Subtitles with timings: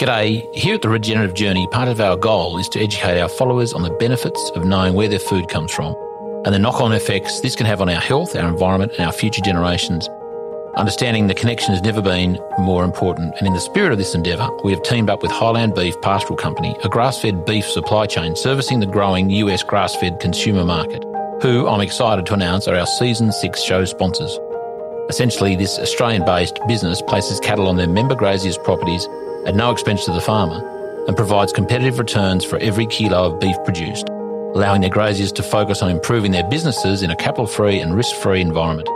[0.00, 0.48] G'day.
[0.54, 3.82] Here at the Regenerative Journey, part of our goal is to educate our followers on
[3.82, 5.94] the benefits of knowing where their food comes from
[6.46, 9.12] and the knock on effects this can have on our health, our environment, and our
[9.12, 10.08] future generations.
[10.74, 14.48] Understanding the connection has never been more important, and in the spirit of this endeavour,
[14.64, 18.34] we have teamed up with Highland Beef Pastoral Company, a grass fed beef supply chain
[18.34, 21.04] servicing the growing US grass fed consumer market,
[21.42, 24.38] who I'm excited to announce are our season six show sponsors.
[25.10, 29.06] Essentially, this Australian based business places cattle on their member graziers' properties
[29.46, 30.60] at no expense to the farmer
[31.06, 34.08] and provides competitive returns for every kilo of beef produced,
[34.54, 38.14] allowing their graziers to focus on improving their businesses in a capital free and risk
[38.16, 38.88] free environment.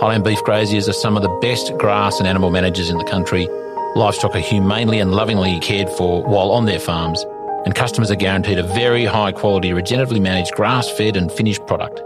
[0.00, 3.46] Highland beef graziers are some of the best grass and animal managers in the country.
[3.94, 7.24] Livestock are humanely and lovingly cared for while on their farms,
[7.64, 12.00] and customers are guaranteed a very high quality, regeneratively managed grass fed and finished product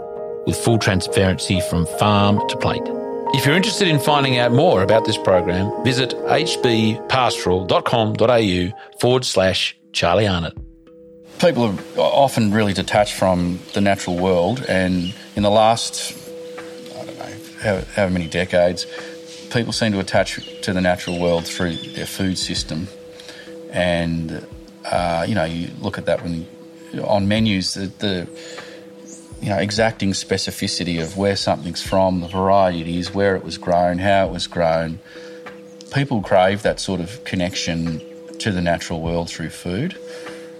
[0.45, 3.06] with full transparency from farm to plate.
[3.33, 10.25] If you're interested in finding out more about this program, visit hbpastoral.com.au forward slash Charlie
[10.25, 10.57] Arnott.
[11.39, 16.17] People are often really detached from the natural world, and in the last,
[16.95, 17.33] I don't know,
[17.95, 18.85] how, many decades,
[19.51, 22.87] people seem to attach to the natural world through their food system.
[23.71, 24.47] And,
[24.85, 26.47] uh, you know, you look at that when
[27.03, 28.27] on menus, the, the
[29.41, 33.57] you know, exacting specificity of where something's from, the variety it is, where it was
[33.57, 34.99] grown, how it was grown.
[35.93, 38.01] People crave that sort of connection
[38.39, 39.97] to the natural world through food.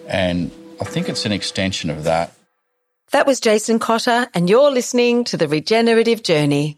[0.07, 2.33] And I think it's an extension of that.
[3.11, 6.77] That was Jason Cotter, and you're listening to The Regenerative Journey.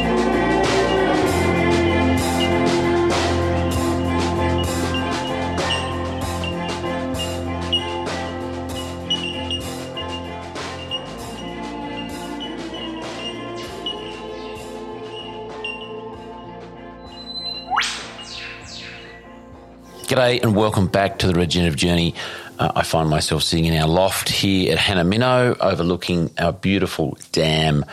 [20.11, 22.15] G'day and welcome back to the Regenerative Journey.
[22.59, 27.85] Uh, I find myself sitting in our loft here at Hannaminno overlooking our beautiful dam.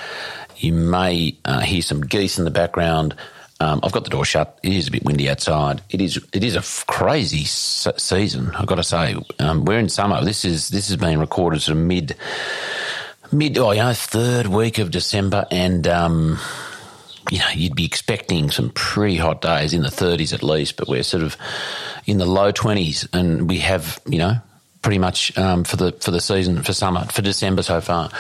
[0.56, 3.14] You may uh, hear some geese in the background.
[3.60, 4.58] Um, I've got the door shut.
[4.64, 5.80] It is a bit windy outside.
[5.90, 6.16] It is.
[6.32, 8.50] It is a f- crazy s- season.
[8.52, 9.14] I've got to say.
[9.38, 10.24] Um, we're in summer.
[10.24, 12.16] This is this has been recorded sort of mid
[13.30, 13.56] mid.
[13.58, 16.40] Oh, know, third week of December, and um,
[17.30, 20.88] you know, you'd be expecting some pretty hot days in the 30s at least, but
[20.88, 21.36] we're sort of
[22.06, 24.36] in the low 20s, and we have, you know,
[24.82, 28.10] pretty much um, for the for the season for summer for December so far.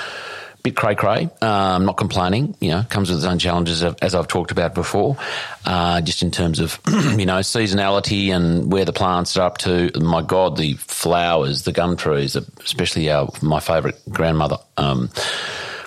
[0.62, 2.56] Bit cray cray, um, not complaining.
[2.60, 5.16] You know, comes with its own challenges as I've talked about before.
[5.64, 9.90] Uh, just in terms of you know seasonality and where the plants are up to.
[10.00, 14.58] My God, the flowers, the gum trees, especially our my favourite grandmother.
[14.76, 15.10] Um,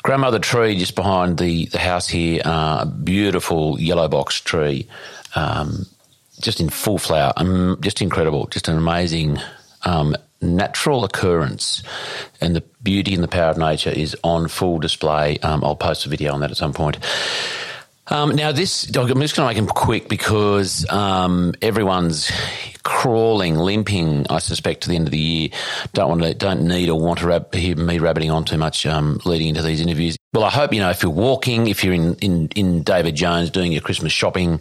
[0.02, 4.88] grandmother tree just behind the, the house here, uh, a beautiful yellow box tree,
[5.36, 5.86] um,
[6.40, 9.38] just in full flower, um, just incredible, just an amazing
[9.84, 11.84] um, natural occurrence,
[12.40, 15.38] and the beauty and the power of nature is on full display.
[15.40, 16.98] Um, I'll post a video on that at some point.
[18.12, 22.30] Um, now, this, I'm just going to make them quick because um, everyone's
[22.84, 25.50] crawling, limping, I suspect, to the end of the year.
[25.94, 28.86] Don't want to, don't need or want to rab- hear me rabbiting on too much
[28.86, 30.18] um, leading into these interviews.
[30.34, 33.50] Well, I hope, you know, if you're walking, if you're in, in, in David Jones
[33.50, 34.60] doing your Christmas shopping,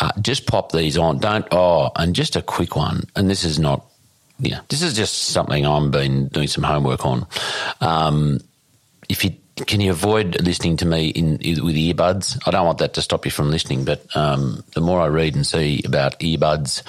[0.00, 1.18] uh, just pop these on.
[1.18, 3.08] Don't, oh, and just a quick one.
[3.16, 3.84] And this is not,
[4.38, 7.26] yeah, this is just something I've been doing some homework on.
[7.80, 8.38] Um,
[9.08, 11.32] if you can you avoid listening to me in
[11.64, 12.40] with earbuds?
[12.46, 15.36] I don't want that to stop you from listening, but um, the more I read
[15.36, 16.82] and see about earbuds,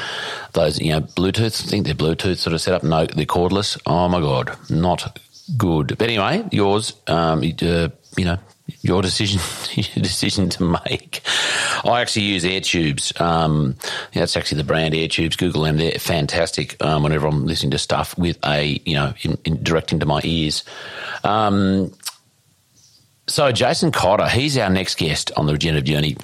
[0.53, 2.83] those you know Bluetooth, I think they're Bluetooth sort of set up.
[2.83, 3.79] No, they're cordless.
[3.85, 5.19] Oh my god, not
[5.57, 5.95] good.
[5.97, 8.39] But anyway, yours, um, uh, you know,
[8.81, 9.41] your decision
[9.75, 11.21] your decision to make.
[11.83, 13.13] I actually use air tubes.
[13.19, 13.75] Um,
[14.13, 15.35] that's actually the brand air tubes.
[15.35, 16.83] Google them; they're fantastic.
[16.83, 20.21] Um, whenever I'm listening to stuff with a you know in, in direct into my
[20.23, 20.63] ears.
[21.23, 21.91] Um,
[23.27, 26.18] so Jason Cotter, he's our next guest on the Regenerative Journey.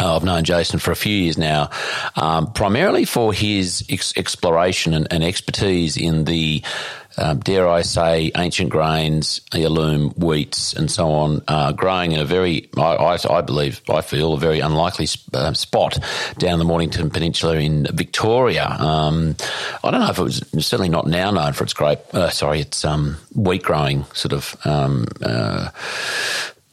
[0.00, 1.70] Uh, I've known Jason for a few years now,
[2.16, 6.62] um, primarily for his ex- exploration and, and, expertise in the,
[7.18, 12.24] um, dare I say, ancient grains, heirloom wheats, and so on, uh, growing in a
[12.24, 15.98] very, I, I, I, believe, I feel, a very unlikely uh, spot
[16.38, 18.66] down the Mornington Peninsula in Victoria.
[18.66, 19.36] Um,
[19.82, 22.60] I don't know if it was certainly not now known for its grape, uh, sorry,
[22.60, 25.70] its um, wheat growing sort of um, uh,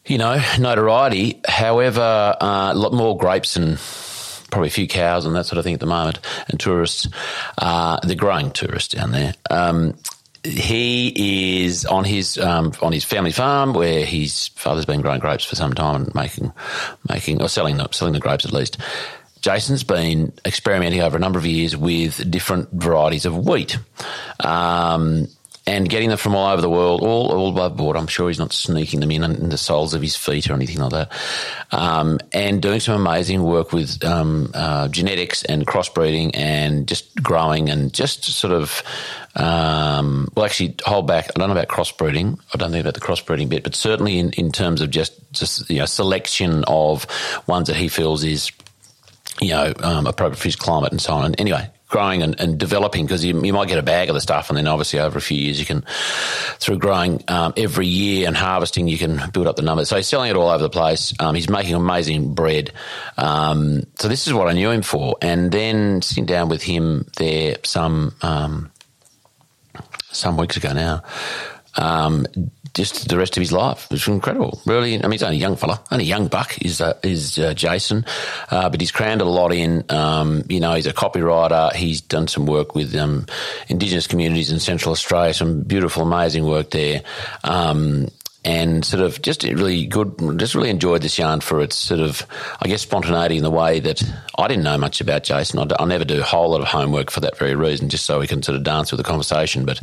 [0.06, 1.40] you know, notoriety.
[1.48, 3.78] However, uh, a lot more grapes and
[4.52, 7.08] probably a few cows and that sort of thing at the moment, and tourists.
[7.58, 9.34] Uh, the growing tourists down there.
[9.50, 9.96] Um,
[10.44, 15.46] he is on his um, on his family farm where his father's been growing grapes
[15.46, 16.52] for some time and making
[17.10, 18.78] making or selling the, selling the grapes at least.
[19.42, 23.78] Jason's been experimenting over a number of years with different varieties of wheat.
[24.40, 25.28] Um,
[25.68, 27.96] and getting them from all over the world, all, all above board.
[27.96, 30.80] I'm sure he's not sneaking them in in the soles of his feet or anything
[30.80, 31.12] like that.
[31.72, 37.70] Um, and doing some amazing work with um, uh, genetics and crossbreeding and just growing
[37.70, 38.82] and just sort of,
[39.36, 41.30] um, well, actually, hold back.
[41.36, 42.40] I don't know about crossbreeding.
[42.54, 45.70] I don't think about the crossbreeding bit, but certainly in, in terms of just, just
[45.70, 47.06] you know, selection of
[47.48, 48.52] ones that he feels is
[49.40, 51.26] you know, um, appropriate for his climate and so on.
[51.26, 54.22] And anyway, growing and, and developing because you, you, might get a bag of the
[54.22, 55.84] stuff and then obviously over a few years you can
[56.58, 59.90] through growing um, every year and harvesting you can build up the numbers.
[59.90, 61.14] So he's selling it all over the place.
[61.20, 62.72] Um, he's making amazing bread.
[63.18, 65.18] Um, so this is what I knew him for.
[65.22, 68.72] And then sitting down with him there some um,
[70.12, 71.04] some weeks ago now
[71.76, 72.26] um,
[72.74, 73.88] just the rest of his life.
[73.92, 74.96] It's incredible, really.
[74.96, 77.54] I mean, he's only a young fella, only a young buck is uh, is uh,
[77.54, 78.06] Jason,
[78.50, 79.84] uh, but he's crammed a lot in.
[79.90, 81.74] Um, you know, he's a copywriter.
[81.74, 83.26] He's done some work with um,
[83.68, 87.04] Indigenous communities in Central Australia, some beautiful, amazing work there.
[87.44, 88.08] Um,
[88.44, 92.26] and sort of just really good, just really enjoyed this yarn for its sort of,
[92.62, 94.02] I guess, spontaneity in the way that
[94.38, 95.60] I didn't know much about Jason.
[95.60, 98.20] I, I never do a whole lot of homework for that very reason, just so
[98.20, 99.66] we can sort of dance with the conversation.
[99.66, 99.80] But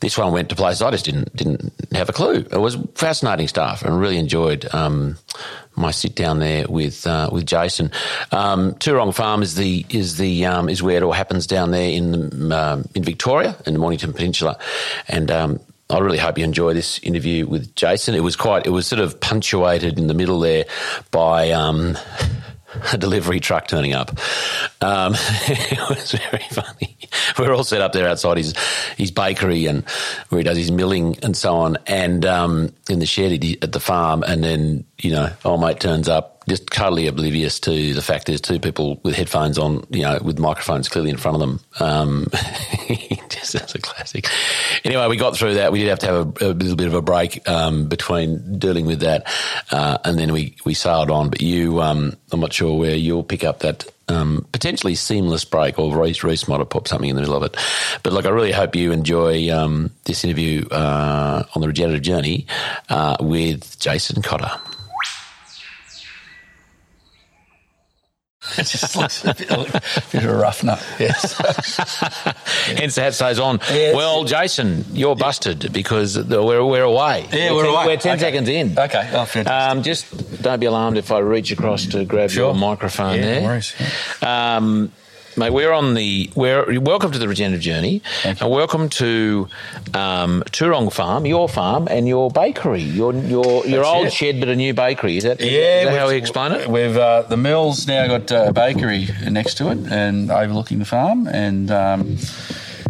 [0.00, 2.46] this one went to places I just didn't didn't have a clue.
[2.50, 4.72] It was fascinating stuff, and really enjoyed.
[4.72, 5.16] Um,
[5.78, 7.92] my sit down there with uh, with Jason.
[8.32, 11.90] Um, Tuerong Farm is the is the um, is where it all happens down there
[11.90, 14.58] in the, um, in Victoria in the Mornington Peninsula,
[15.06, 15.60] and um,
[15.90, 18.14] I really hope you enjoy this interview with Jason.
[18.14, 20.66] It was quite, it was sort of punctuated in the middle there
[21.10, 21.96] by um,
[22.92, 24.10] a delivery truck turning up.
[24.80, 26.98] Um, it was very funny.
[27.38, 28.54] We are all set up there outside his
[28.96, 29.88] his bakery and
[30.28, 33.32] where he does his milling and so on, and um, in the shed
[33.62, 34.22] at the farm.
[34.22, 38.40] And then you know, old mate turns up just totally oblivious to the fact there's
[38.40, 41.60] two people with headphones on, you know, with microphones clearly in front of them.
[41.80, 42.26] Um,
[43.28, 44.26] just as a classic.
[44.84, 45.72] Anyway, we got through that.
[45.72, 48.86] We did have to have a, a little bit of a break um, between dealing
[48.86, 49.26] with that,
[49.70, 51.30] uh, and then we we sailed on.
[51.30, 55.78] But you, um, I'm not sure where you'll pick up that um, potentially seamless break,
[55.78, 57.56] or Reese, Reese might have popped something in the middle of it.
[58.02, 62.46] But look, I really hope you enjoy um, this interview uh, on the regenerative journey
[62.88, 64.50] uh, with Jason Cotter.
[68.56, 70.84] It just looks a bit, a bit of a rough nut.
[70.98, 71.34] Yes.
[72.66, 73.58] Hence the hat stays on.
[73.70, 73.94] Yes.
[73.94, 77.28] Well, Jason, you're busted because we're, we're away.
[77.32, 77.86] Yeah, we're, we're away.
[77.86, 78.20] We're 10 okay.
[78.20, 78.78] seconds in.
[78.78, 79.10] Okay.
[79.12, 79.50] Oh.
[79.50, 82.46] Um, just don't be alarmed if I reach across to grab sure.
[82.46, 83.40] your microphone yeah, there.
[83.40, 83.74] No worries.
[84.22, 84.92] Um,
[85.38, 85.52] mate.
[85.52, 86.30] We're on the.
[86.34, 89.48] We're welcome to the regenerative journey, and welcome to
[89.94, 94.12] um, Tuerong Farm, your farm, and your bakery, your your your That's old it.
[94.12, 95.16] shed, but a new bakery.
[95.16, 95.46] Is that, Yeah,
[95.80, 96.68] is that how we've- explain it?
[96.68, 100.84] We've uh, the mill's now got uh, a bakery next to it and overlooking the
[100.84, 102.16] farm, and um,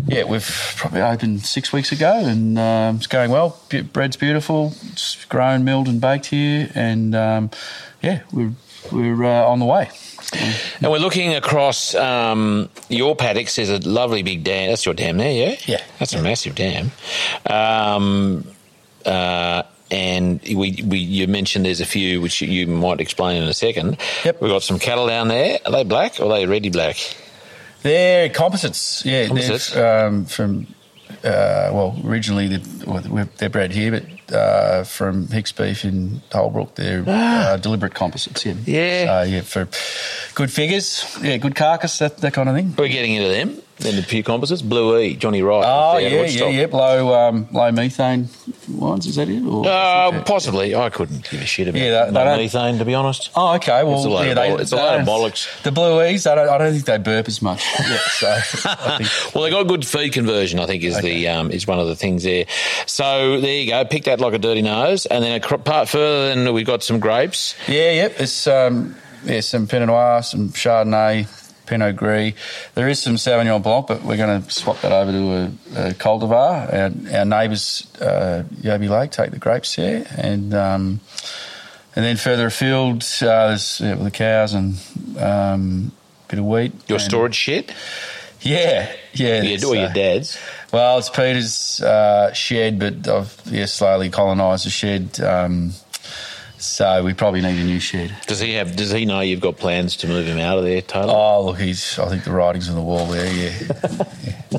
[0.06, 3.60] yeah, we've probably opened six weeks ago, and um, it's going well.
[3.68, 4.72] B- bread's beautiful.
[4.92, 7.50] It's grown, milled, and baked here, and um,
[8.02, 8.52] yeah, we're
[8.90, 9.90] we're uh, on the way.
[10.32, 13.56] And we're looking across um, your paddocks.
[13.56, 14.68] There's a lovely big dam.
[14.68, 15.56] That's your dam there, yeah?
[15.66, 15.82] Yeah.
[15.98, 16.90] That's a massive dam.
[17.48, 18.44] Um,
[19.06, 23.54] uh, and we, we, you mentioned there's a few which you might explain in a
[23.54, 23.96] second.
[24.24, 24.42] Yep.
[24.42, 25.58] We've got some cattle down there.
[25.64, 26.96] Are they black or are they reddy black?
[27.82, 29.28] They're composites, yeah.
[29.28, 29.70] Composites.
[29.70, 30.66] They're um, from
[31.24, 36.74] uh, well, originally they're, well, they're bred here, but uh, from Hicks Beef in Holbrook,
[36.74, 38.44] they're uh, deliberate composites.
[38.44, 39.22] Yeah, Yeah.
[39.22, 39.68] So, yeah, for
[40.34, 42.74] good figures, yeah, good carcass, that, that kind of thing.
[42.76, 43.62] We're getting into them.
[43.80, 44.60] Then the few composites.
[44.60, 45.64] Blue E, Johnny Wright.
[45.64, 46.66] Oh yeah, yeah, yeah.
[46.66, 48.28] Low, um, low methane
[48.68, 49.06] wines.
[49.06, 49.44] Is that it?
[49.46, 50.74] Or Uh, possibly.
[50.74, 53.30] I couldn't give a shit about Yeah, they- they methane, to be honest.
[53.36, 53.84] Oh, okay.
[53.84, 55.62] Well, It's a load yeah, of they, boll- it's a load of bollocks.
[55.62, 57.64] The Blueies, I don't, I don't think they burp as much.
[57.78, 58.34] yeah, so
[58.98, 60.58] think, Well, they got a good feed conversion.
[60.58, 62.46] I think is the um, is one of the things there.
[62.86, 63.84] So there you go.
[63.84, 66.98] Pick that like a dirty nose, and then a part further, then we've got some
[66.98, 67.54] grapes.
[67.68, 68.14] yeah, yep.
[68.18, 71.26] It's um, yeah, some Pinot Noir, some Chardonnay,
[71.68, 72.34] Pinot Gris.
[72.74, 75.44] There is some Sauvignon Blanc, but we're going to swap that over to a,
[75.90, 76.72] a Cultivar.
[76.72, 81.00] Our, our neighbours, uh, Yabby Lake, take the grapes there, and um,
[81.94, 84.76] and then further afield, uh, there's yeah, the cows and
[85.18, 85.92] um,
[86.28, 86.72] bit of wheat.
[86.88, 87.74] Your storage shed,
[88.40, 89.42] Yeah, yeah.
[89.42, 90.38] your, or your dad's.
[90.72, 95.20] Well, it's Peter's uh, shed, but I've yeah, slowly colonised the shed.
[95.20, 95.72] Um,
[96.58, 98.14] so we probably need a new shed.
[98.26, 98.76] Does he have?
[98.76, 101.12] Does he know you've got plans to move him out of there, Taylor?
[101.14, 101.98] Oh, look, he's.
[101.98, 103.32] I think the writing's on the wall there.
[103.32, 104.04] Yeah.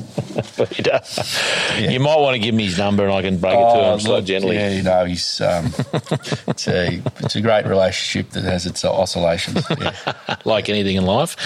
[0.70, 1.40] He does.
[1.78, 3.94] You might want to give him his number, and I can break it to Oh,
[3.94, 4.56] him slow look, gently.
[4.56, 5.40] Yeah, you know, he's.
[5.40, 5.72] Um,
[6.48, 9.64] it's a it's a great relationship that has its oscillations.
[9.78, 10.36] Yeah.
[10.44, 11.36] like anything in life.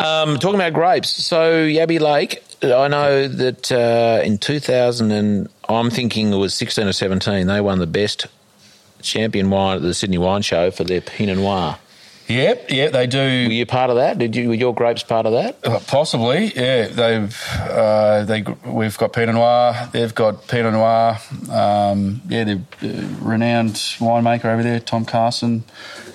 [0.00, 5.90] Um, talking about grapes, so Yabby Lake, I know that uh, in 2000, and I'm
[5.90, 8.26] thinking it was 16 or 17, they won the best
[9.04, 11.78] champion wine at the Sydney Wine Show for their Pinot Noir.
[12.26, 13.18] Yep, yep, they do.
[13.18, 14.16] Were you part of that?
[14.18, 14.48] Did you?
[14.48, 15.58] Were your grapes part of that?
[15.62, 16.88] Uh, Possibly, yeah.
[16.88, 19.90] They've uh, they we've got Pinot Noir.
[19.92, 21.18] They've got Pinot Noir.
[21.52, 22.88] Um, yeah, uh,
[23.20, 25.64] renowned winemaker over there, Tom Carson,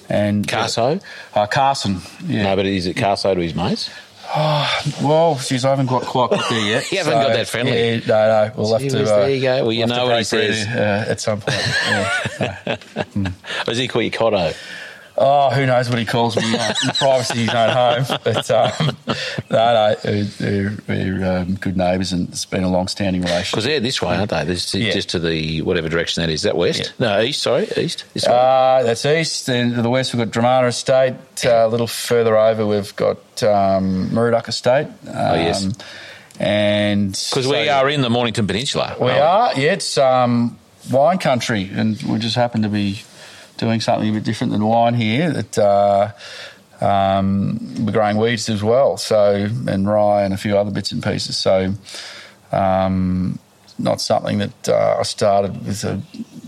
[0.09, 0.99] and Carso?
[1.35, 2.43] Uh, Carson, yeah.
[2.43, 3.91] No, but is it Carso to his mates?
[4.35, 6.91] Oh, well, geez, I haven't got quite got there yet.
[6.91, 7.95] You haven't got that friendly.
[7.95, 8.51] Yeah, no, no.
[8.55, 9.01] We'll have to.
[9.01, 9.55] uh, there you go.
[9.65, 10.67] Well, we'll have know what he says.
[10.67, 11.57] uh, at some point.
[11.89, 12.77] Yeah.
[13.61, 14.55] Or does he call you Cotto?
[15.21, 17.69] Oh, who knows what he calls me uh, in privacy he's at
[18.05, 18.17] home.
[18.23, 18.95] But um,
[19.51, 19.95] no, no,
[20.39, 23.51] we're, we're um, good neighbours and it's been a long-standing relationship.
[23.51, 24.45] Because they're this way, aren't they?
[24.45, 24.91] This Yeah.
[24.91, 26.35] just to the whatever direction that is.
[26.39, 26.93] Is that west?
[26.99, 27.41] No, east.
[27.41, 28.05] Sorry, east.
[28.13, 28.33] This way.
[28.33, 29.45] Uh, that's east.
[29.47, 31.15] Then to the west, we've got Dromana Estate.
[31.45, 34.87] Uh, a little further over, we've got um, Moorooduc Estate.
[34.87, 35.67] Um, Oh, yes.
[36.39, 38.95] And Because so- we are in the Mornington Peninsula.
[38.99, 39.73] We are, yeah.
[39.73, 40.57] It's um,
[40.89, 43.01] wine country, and we just happen to be
[43.59, 45.31] doing something a bit different than wine here.
[45.31, 46.11] That uh,
[46.81, 51.03] um, we're growing weeds as well, so and rye and a few other bits and
[51.03, 51.37] pieces.
[51.37, 51.73] So,
[52.51, 53.37] um,
[53.79, 56.01] not something that uh, I started with a,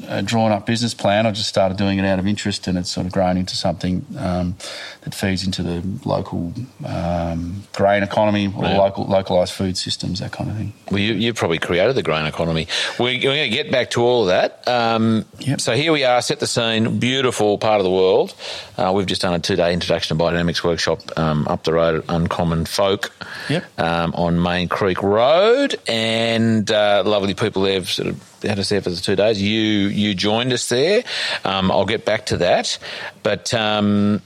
[0.08, 1.26] a drawn up business plan.
[1.26, 4.06] I just started doing it out of interest, and it's sort of grown into something
[4.18, 4.56] um,
[5.02, 6.54] that feeds into the local
[6.86, 8.78] um, grain economy or Yeah.
[8.78, 10.74] local localized food systems, that kind of thing.
[10.92, 12.68] Well, you, you probably created the grain economy.
[13.00, 14.68] We're, we're going to get back to all of that.
[14.68, 15.60] Um, Yep.
[15.62, 18.36] So here we are, set the scene, beautiful part of the world.
[18.78, 22.06] Uh, we've just done a two-day introduction to biodynamics workshop um, up the road at
[22.10, 23.12] Uncommon Folk
[23.50, 23.80] Yep.
[23.80, 28.70] um, on Main Creek Road, and uh, lovely people there have sort of had us
[28.70, 29.42] there for the two days.
[29.42, 31.04] You you joined us there.
[31.46, 32.78] Um, I'll get back to that,
[33.24, 33.54] but.
[33.54, 34.22] Um,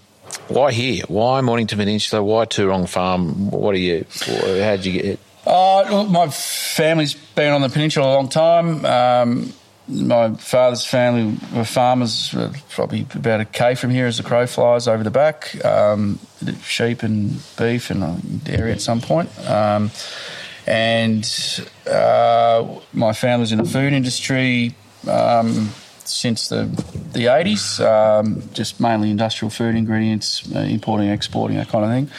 [0.47, 1.03] why here?
[1.07, 2.21] Why Mornington Peninsula?
[2.21, 3.51] Why Tuerong Farm?
[3.51, 4.05] What are you?
[4.25, 5.19] How'd you get?
[5.45, 8.83] Uh, look, my family's been on the peninsula a long time.
[8.85, 9.53] Um,
[9.87, 14.47] my father's family were farmers, uh, probably about a k from here as the crow
[14.47, 15.63] flies over the back.
[15.63, 16.19] Um,
[16.63, 19.29] sheep and beef and uh, dairy at some point.
[19.47, 19.91] Um,
[20.67, 21.25] and
[21.89, 24.75] uh, my family's in the food industry
[25.09, 25.69] um,
[26.05, 26.65] since the
[27.13, 32.09] the 80s, um, just mainly industrial food ingredients, uh, importing, exporting, that kind of thing.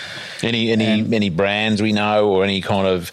[0.48, 3.10] Any any And- any brands we know, or any kind of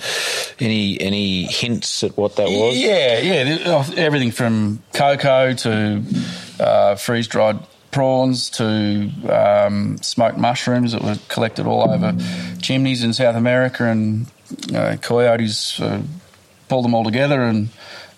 [0.59, 2.77] any any hints at what that was?
[2.77, 3.57] Yeah, yeah.
[3.65, 6.03] oh, Everything from cocoa to
[6.59, 7.59] uh, freeze dried
[7.91, 12.15] prawns to um, smoked mushrooms that were collected all over
[12.61, 14.25] chimneys in South America, and
[14.74, 16.01] uh, coyotes uh,
[16.69, 17.69] pulled them all together, and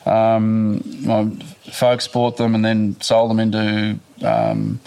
[0.06, 1.30] um, my
[1.72, 4.00] folks bought them and then sold them into.
[4.24, 4.80] Um,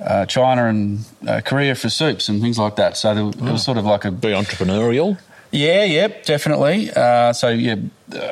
[0.00, 2.96] uh, China and uh, Korea for soups and things like that.
[2.96, 5.18] So there, it was sort of like a be entrepreneurial.
[5.50, 6.90] yeah, yep, definitely.
[6.90, 7.76] Uh, so yeah,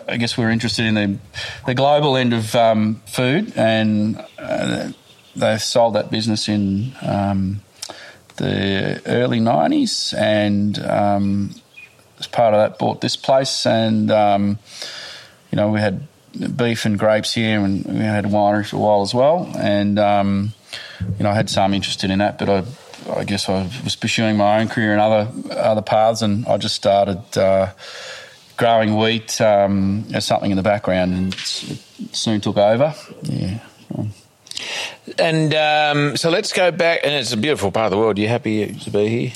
[0.09, 1.19] I guess we're interested in the
[1.67, 4.91] the global end of um, food, and uh,
[5.37, 7.61] they sold that business in um,
[8.37, 11.55] the early '90s, and um,
[12.23, 14.59] as part of that, bought this place, and um,
[15.51, 16.07] you know we had
[16.57, 20.53] beef and grapes here, and we had winery for a while as well, and um,
[21.19, 22.65] you know I had some interest in that, but I.
[23.11, 26.77] I guess I was pursuing my own career in other other paths, and I just
[26.77, 27.73] started uh,
[28.57, 32.95] growing wheat um, as something in the background, and it soon took over.
[33.23, 33.59] Yeah,
[35.19, 38.19] And um, so let's go back, and it's a beautiful part of the world.
[38.19, 39.33] You happy to be here?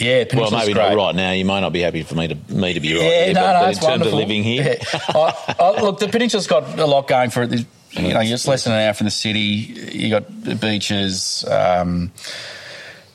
[0.00, 0.94] Yeah, Well, maybe great.
[0.94, 1.32] not right now.
[1.32, 3.02] You might not be happy for me to me to be right.
[3.02, 4.12] Yeah, there, no, but, no, but in terms wonderful.
[4.12, 5.00] of living here, Yeah.
[5.14, 7.48] I, I, look, the peninsula's got a lot going for it.
[7.48, 9.40] There's, you know, it's less than an hour from the city.
[9.40, 11.44] You got the beaches.
[11.48, 12.12] Um,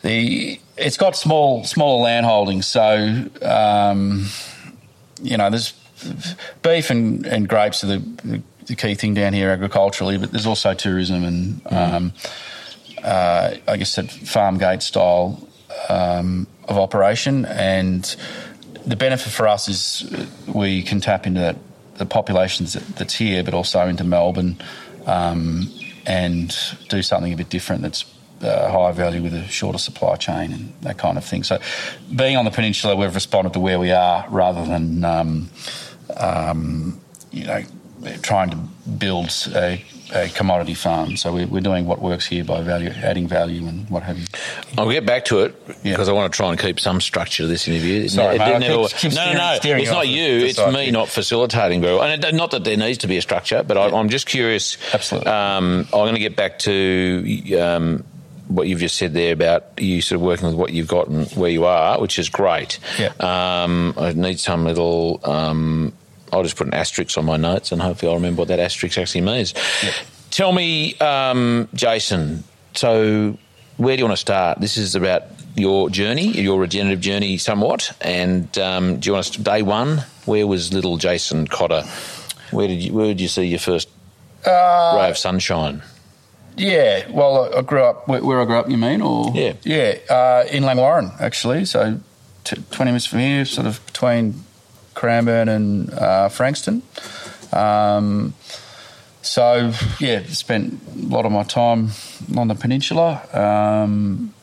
[0.03, 4.27] the it's got small smaller land holdings, so um,
[5.21, 5.73] you know there's
[6.61, 10.73] beef and, and grapes are the, the key thing down here agriculturally, but there's also
[10.73, 12.13] tourism and um,
[13.03, 15.47] uh, I guess that farm gate style
[15.89, 17.45] um, of operation.
[17.45, 18.15] And
[18.85, 21.57] the benefit for us is we can tap into that,
[21.95, 24.57] the populations that, that's here, but also into Melbourne
[25.05, 25.71] um,
[26.05, 26.55] and
[26.89, 28.05] do something a bit different that's
[28.41, 31.43] uh, high value with a shorter supply chain and that kind of thing.
[31.43, 31.59] So,
[32.15, 35.49] being on the peninsula, we've responded to where we are rather than, um,
[36.17, 36.99] um,
[37.31, 37.63] you know,
[38.21, 38.57] trying to
[38.89, 39.83] build a,
[40.13, 41.17] a commodity farm.
[41.17, 44.25] So we're, we're doing what works here by value, adding value and what have you.
[44.77, 45.93] I'll get back to it Yeah.
[45.93, 48.07] because I want to try and keep some structure to this interview.
[48.07, 49.57] Sorry, It mate, I never- keep- keep no, no, no.
[49.63, 50.45] It's not you.
[50.45, 50.91] It's me yeah.
[50.91, 52.03] not facilitating very well.
[52.03, 54.77] And it, not that there needs to be a structure, but I, I'm just curious.
[54.93, 55.29] Absolutely.
[55.31, 58.03] Um, I'm going to get back to um,
[58.47, 61.27] what you've just said there about you sort of working with what you've got and
[61.31, 62.77] where you are, which is great.
[62.99, 63.11] Yeah.
[63.19, 65.19] Um, I need some little.
[65.23, 65.93] Um,
[66.35, 68.97] I'll just put an asterisk on my notes, and hopefully I'll remember what that asterisk
[68.97, 69.53] actually means.
[70.31, 72.43] Tell me, um, Jason.
[72.73, 73.37] So,
[73.77, 74.59] where do you want to start?
[74.59, 75.23] This is about
[75.55, 77.95] your journey, your regenerative journey, somewhat.
[78.01, 79.99] And um, do you want to day one?
[80.25, 81.83] Where was little Jason Cotter?
[82.51, 83.87] Where did you Where did you see your first
[84.45, 85.81] Uh, ray of sunshine?
[86.57, 88.69] Yeah, well, I grew up where, where I grew up.
[88.69, 89.53] You mean, or Yeah.
[89.63, 91.65] yeah, uh, in Langwarrin actually.
[91.65, 91.99] So
[92.45, 94.44] t- twenty minutes from here, sort of between
[94.95, 96.81] Cranbourne and uh, Frankston.
[97.53, 98.33] Um,
[99.21, 101.89] so yeah, spent a lot of my time
[102.35, 103.21] on the peninsula.
[103.33, 104.33] Um,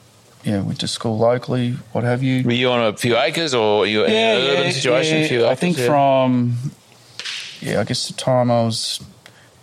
[0.45, 2.45] yeah, went to school locally, what have you.
[2.45, 5.19] Were you on a few acres, or were you in an urban situation?
[5.19, 5.25] yeah.
[5.25, 5.87] a few I think yeah?
[5.87, 6.57] from
[7.61, 9.01] yeah, I guess the time I was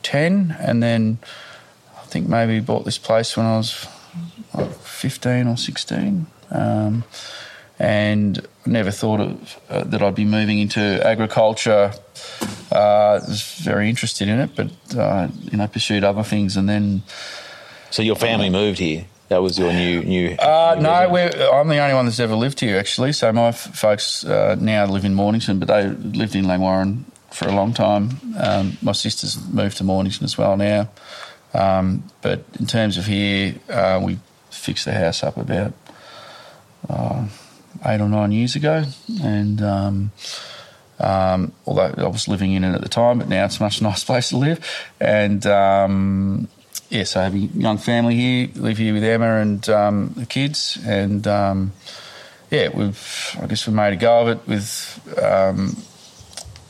[0.04, 1.18] ten, and then
[1.98, 3.88] I think maybe bought this place when I was
[4.54, 7.04] like fifteen or sixteen, um,
[7.80, 11.94] and never thought of uh, that I'd be moving into agriculture.
[12.72, 17.04] Uh, was very interested in it, but uh, you know, pursued other things, and then.
[17.90, 19.06] So your family moved here.
[19.30, 20.36] That was your new new.
[20.36, 23.14] Uh, new no, we're, I'm the only one that's ever lived here, actually.
[23.14, 27.48] So my f- folks uh, now live in Mornington, but they lived in Langwarrin for
[27.48, 28.20] a long time.
[28.38, 30.90] Um, my sister's moved to Mornington as well now.
[31.54, 34.20] Um, but in terms of here, uh, we
[34.52, 35.74] fixed the house up about
[36.90, 37.28] uh,
[37.86, 38.84] eight or nine years ago,
[39.22, 40.12] and um,
[41.00, 43.82] um, although I was living in it at the time, but now it's a much
[43.82, 44.66] nicer place to live.
[45.00, 46.48] And um,
[46.90, 50.26] yeah, so I have a young family here, live here with Emma and um, the
[50.26, 51.72] kids, and um,
[52.52, 55.78] yeah, we've I guess we made a go of it with um,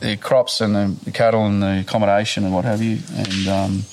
[0.00, 3.84] the crops and the, the, cattle and the accommodation and what have you, and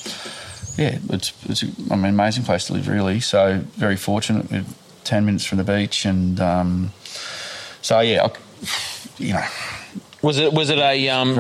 [0.78, 3.20] yeah, it's, it's an amazing place to live, really.
[3.20, 4.50] So very fortunate.
[4.52, 4.76] We've
[5.08, 6.06] 10 minutes from the beach.
[6.06, 6.92] And um,
[7.82, 8.32] so, yeah, I,
[9.18, 9.46] you know.
[10.24, 11.36] Was it was it a um,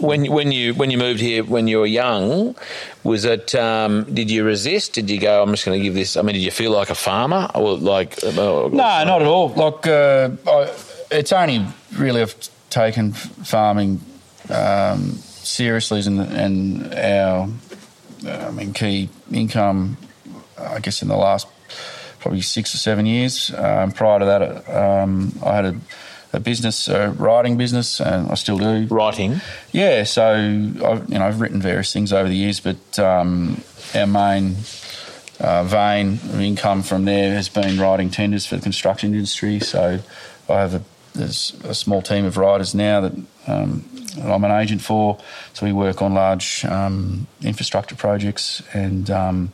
[0.00, 2.54] when when you when you moved here when you were young?
[3.02, 4.92] Was it um, did you resist?
[4.92, 5.42] Did you go?
[5.42, 6.16] I'm just going to give this.
[6.16, 8.22] I mean, did you feel like a farmer or like?
[8.22, 8.76] Uh, uh, no, farmer?
[8.76, 9.48] not at all.
[9.48, 10.72] Like uh, I,
[11.10, 12.36] it's only really I've
[12.70, 14.00] taken farming
[14.48, 17.60] um, seriously and and our um,
[18.24, 19.96] I mean key income.
[20.56, 21.48] I guess in the last
[22.20, 23.50] probably six or seven years.
[23.56, 25.76] Um, prior to that, um, I had a,
[26.32, 28.86] a business, a writing business, and I still do.
[28.94, 29.40] writing.
[29.72, 33.62] Yeah, so I've, you know I've written various things over the years, but um,
[33.94, 34.56] our main
[35.40, 39.58] uh, vein of income from there has been writing tenders for the construction industry.
[39.60, 39.98] So
[40.48, 40.82] I have a
[41.14, 43.12] there's a small team of writers now that,
[43.46, 43.84] um,
[44.16, 45.18] that I'm an agent for.
[45.54, 49.52] So we work on large um, infrastructure projects, and um,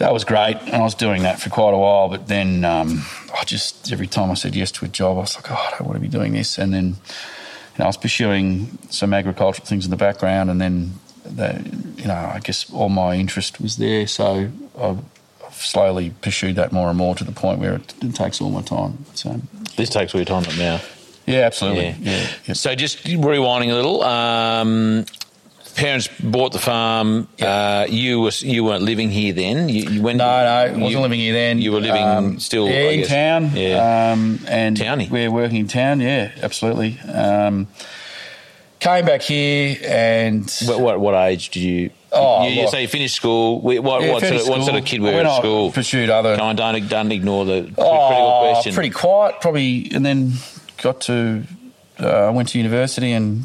[0.00, 0.56] that was great.
[0.56, 3.04] And I was doing that for quite a while, but then um,
[3.38, 5.70] I just every time I said yes to a job, I was like, oh, I
[5.78, 9.66] don't want to be doing this, and then you know, I was pursuing some agricultural
[9.66, 11.62] things in the background, and then the,
[11.96, 14.06] you know, I guess all my interest was there.
[14.06, 14.98] So I've,
[15.46, 18.50] I've slowly pursued that more and more to the point where it, it takes all
[18.50, 19.04] my time.
[19.14, 19.40] So
[19.76, 20.80] This takes all your time now.
[21.26, 21.94] yeah, absolutely.
[22.00, 22.16] Yeah.
[22.18, 22.54] Yeah, yeah.
[22.54, 24.02] So just rewinding a little.
[24.02, 25.04] Um,
[25.70, 27.28] parents bought the farm.
[27.40, 29.68] Uh, you were you weren't living here then.
[29.68, 31.58] You, you when No, no, I wasn't living here then.
[31.60, 33.50] You were living Um, still yeah, in town.
[33.56, 34.12] Yeah.
[34.12, 35.08] um, and Townie.
[35.10, 36.00] we're working in town.
[36.00, 36.98] Yeah, absolutely.
[37.00, 37.68] Um,
[38.78, 41.90] came back here and What, what, what age did you?
[42.12, 43.60] Oh, you, you say you finished school.
[43.60, 43.80] What, Yeah,
[44.12, 45.70] what, sort of, what sort of kid were you at school?
[45.70, 48.74] pursued other- on, don't, don't ignore the Oh, critical question.
[48.74, 50.32] pretty quiet, probably, and then
[50.82, 51.44] got to.
[52.00, 53.44] Uh, I went to university and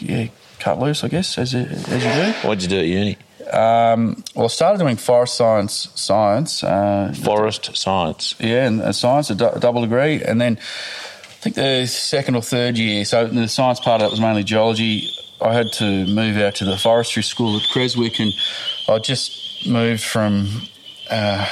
[0.00, 0.28] yeah,
[0.66, 2.48] cut loose, I guess, as, it, as you do.
[2.48, 3.18] What did you do at uni?
[3.52, 8.34] Um, well, I started doing forest science, science, uh, Forest science.
[8.40, 12.76] yeah, and, and science, a, double degree, and then I think the second or third
[12.76, 13.04] year.
[13.04, 15.08] So the science part of it was mainly geology.
[15.40, 18.32] I had to move out to the forestry school at Creswick, and
[18.88, 20.48] I just moved from.
[21.08, 21.46] Uh,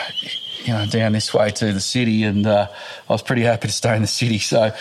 [0.65, 2.67] you know, down this way to the city, and uh,
[3.09, 4.39] I was pretty happy to stay in the city.
[4.39, 4.73] So,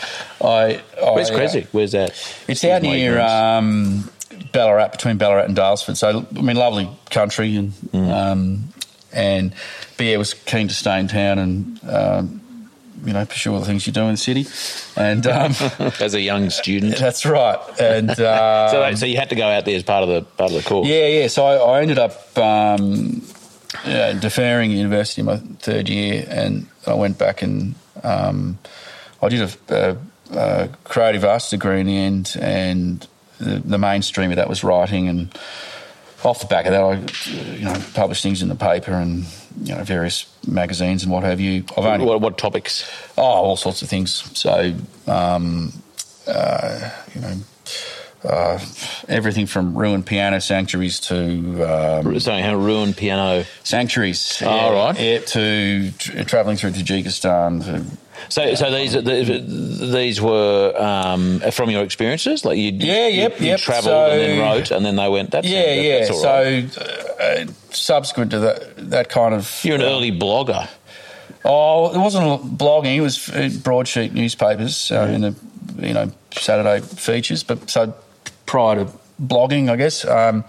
[0.42, 1.68] I, Where's I, uh, Creswick?
[1.72, 2.12] Where's that?
[2.48, 4.10] it's out near um,
[4.52, 5.98] Ballarat, between Ballarat and Daylesford.
[5.98, 8.12] So, I mean, lovely country, and Mm.
[8.12, 8.64] um,
[9.12, 9.54] and
[9.98, 12.42] but yeah, was keen to stay in town and um,
[13.06, 14.46] you know pursue all the things you do in the city,
[14.96, 15.54] and um,
[16.00, 16.98] as a young student.
[16.98, 17.60] that's right.
[17.80, 20.52] And uh, So, so you had to go out there as part of the part
[20.52, 20.88] of the course.
[20.88, 21.28] yeah, yeah.
[21.28, 23.22] So I, I ended up um,
[23.86, 28.58] yeah, deferring university in my third year, and I went back and um,
[29.22, 29.98] I did a,
[30.32, 33.08] a, a creative arts degree in the end, and
[33.44, 35.08] the, the mainstream of that was writing.
[35.08, 35.38] And
[36.24, 39.26] off the back of that, I you know published things in the paper and
[39.62, 41.64] you know various magazines and what have you.
[41.78, 42.90] I've only What, what topics?
[43.18, 44.12] Oh, all sorts of things.
[44.38, 44.74] So,
[45.08, 45.74] um,
[46.28, 47.34] uh, you know,
[48.24, 48.58] uh,
[49.10, 53.44] everything from ruined piano sanctuaries to um, Sorry, how ruined piano.
[53.66, 54.42] sanctuaries.
[54.42, 54.98] Oh, all right.
[55.00, 57.66] Yeah, to tra- travelling through Tajikistan.
[57.66, 57.86] To,
[58.30, 58.94] So, so these
[59.92, 63.60] these were um, from your experiences, like you Yeah, yep, you, yep.
[63.60, 65.32] travelled and then wrote, and then they went.
[65.32, 66.00] That's yeah, that- yeah.
[66.00, 66.72] that's right.
[66.72, 66.82] So,
[67.20, 69.60] uh, subsequent to that, that kind of.
[69.64, 70.68] you're an early blogger.
[71.46, 72.96] Oh, it wasn't blogging.
[72.96, 75.36] It was uh, broadsheet newspapers uh, in the
[75.78, 77.44] you know Saturday features.
[77.44, 77.94] But so
[78.46, 80.06] prior to blogging, I guess.
[80.06, 80.44] Um,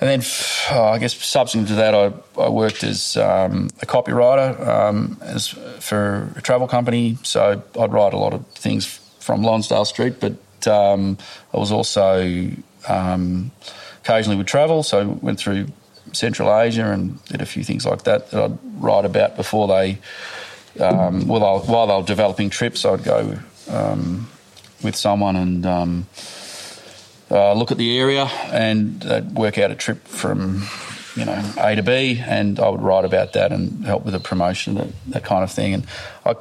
[0.00, 0.22] and then,
[0.70, 5.48] oh, I guess subsequent to that, I, I worked as um, a copywriter um, as
[5.48, 7.18] for a travel company.
[7.22, 8.86] So I'd write a lot of things
[9.18, 11.18] from Lonsdale Street, but um,
[11.52, 12.50] I was also
[12.88, 13.50] um,
[14.02, 14.82] occasionally would travel.
[14.82, 15.66] So I went through
[16.12, 19.98] Central Asia and did a few things like that that I'd write about before they,
[20.80, 24.30] um, while, I, while they were developing trips, I'd go um,
[24.82, 26.06] with someone and um,
[27.30, 30.64] uh, look at the area and uh, work out a trip from
[31.16, 34.20] you know A to B, and I would write about that and help with the
[34.20, 35.74] promotion, that, that kind of thing.
[35.74, 35.86] And
[36.24, 36.34] I,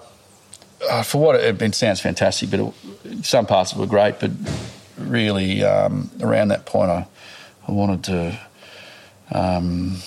[0.89, 4.19] uh, for what it, it sounds fantastic, but it, some parts were great.
[4.19, 4.32] But
[4.97, 7.08] really, um, around that point, I,
[7.67, 8.39] I wanted to.
[9.32, 9.97] Um,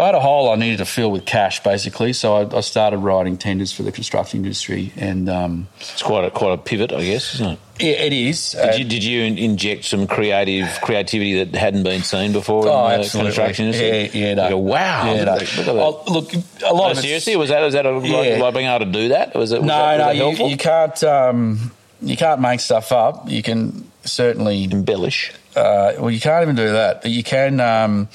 [0.00, 2.12] I had a hole I needed to fill with cash, basically.
[2.14, 6.30] So I, I started writing tenders for the construction industry, and um, It's quite a
[6.30, 7.58] quite a pivot, I guess, isn't it?
[7.78, 8.52] it, it is.
[8.52, 12.92] Did you did you inject some creative creativity that hadn't been seen before Oh, in
[12.92, 13.28] the absolutely.
[13.28, 13.88] construction industry?
[14.20, 14.44] Yeah, yeah, no.
[14.44, 15.32] You go, wow, Yeah, look, no.
[15.34, 15.68] look at that.
[15.76, 18.42] Oh, look, a lot No, of seriously, was that was that a, Yeah.
[18.42, 19.34] like being able to do that?
[19.34, 20.48] Was it was no, that, no, you, helpful?
[20.48, 21.04] you can't.
[21.04, 23.28] Um, you can't make stuff up.
[23.28, 24.64] You can certainly.
[24.64, 25.32] embellish.
[25.54, 27.02] Uh, well, you can't even do that.
[27.02, 28.08] But you can um,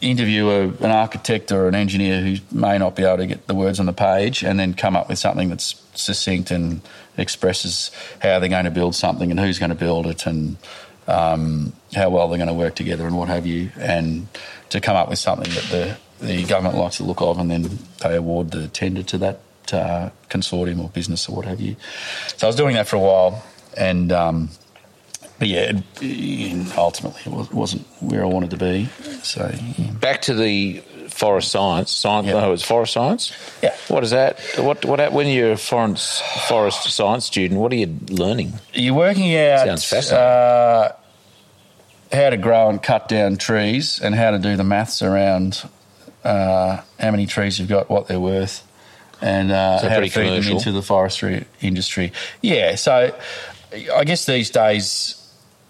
[0.00, 3.54] interview a, an architect or an engineer who may not be able to get the
[3.54, 6.80] words on the page, and then come up with something that's succinct and
[7.16, 10.56] expresses how they're going to build something and who's going to build it and
[11.06, 14.26] um, how well they're going to work together and what have you, and
[14.70, 17.78] to come up with something that the the government likes the look of, and then
[18.02, 19.40] they award the tender to that
[19.72, 21.76] uh, consortium or business or what have you.
[22.36, 23.44] So I was doing that for a while,
[23.76, 24.50] and um,
[25.44, 25.50] but
[26.02, 28.86] yeah, ultimately it wasn't where I wanted to be.
[29.22, 29.90] So yeah.
[29.92, 30.78] Back to the
[31.10, 31.90] forest science.
[31.90, 32.26] Science.
[32.28, 32.40] Yeah.
[32.40, 33.30] No, it's forest science.
[33.62, 33.74] Yeah.
[33.88, 34.40] What is that?
[34.56, 37.60] What what when you're a forest forest science student?
[37.60, 38.54] What are you learning?
[38.72, 40.26] you're working out Sounds fascinating.
[40.26, 40.92] uh,
[42.12, 45.62] how to grow and cut down trees, and how to do the maths around
[46.24, 48.66] uh, how many trees you've got, what they're worth,
[49.20, 52.12] and uh, So how to feed them into the forestry industry.
[52.40, 53.14] Yeah, so
[53.94, 55.20] I guess these days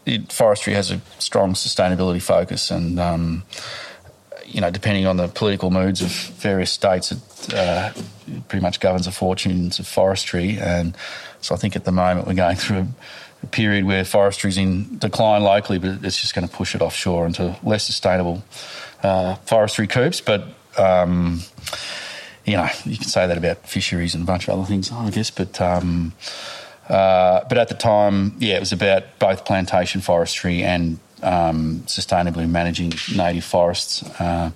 [0.07, 3.43] it, forestry has a strong sustainability focus, and um,
[4.47, 7.93] you know, depending on the political moods of various states, it uh,
[8.49, 10.59] pretty much governs the fortunes of forestry.
[10.59, 10.97] And
[11.41, 12.79] so I think at the moment we're going through
[13.43, 16.81] a, period where forestry is in decline locally, but it's just going to push it
[16.81, 18.43] offshore into less sustainable
[19.03, 20.23] uh, forestry coops.
[20.23, 20.47] But
[20.79, 21.41] um,
[22.47, 25.11] you know, you can say that about fisheries and a bunch of other things, I
[25.11, 25.31] guess.
[25.31, 26.15] But um,
[26.89, 32.49] uh, but at the time, yeah, it was about both plantation forestry and um, sustainably
[32.49, 34.51] managing native forests, uh,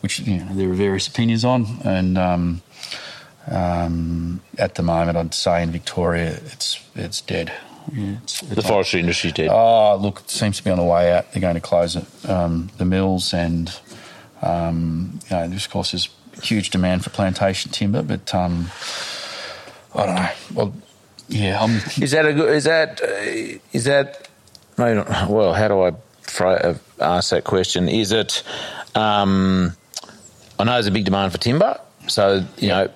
[0.00, 1.66] which you know, there are various opinions on.
[1.84, 2.62] And um,
[3.46, 7.52] um, at the moment, I'd say in Victoria, it's it's dead.
[7.92, 9.50] Yeah, it's, The forestry industry's dead.
[9.52, 11.32] Oh, look, it seems to be on the way out.
[11.32, 13.70] They're going to close it, um, the mills, and
[14.40, 16.08] um, you know, of course, there's
[16.42, 18.70] huge demand for plantation timber, but um,
[19.94, 20.30] I don't know.
[20.54, 20.74] Well,
[21.28, 21.70] yeah, I'm,
[22.02, 22.54] Is that a good?
[22.54, 24.28] Is that uh, is that?
[25.28, 27.88] Well, how do I fra- uh, ask that question?
[27.88, 28.42] Is it?
[28.94, 29.72] Um,
[30.58, 32.88] I know there's a big demand for timber, so you know,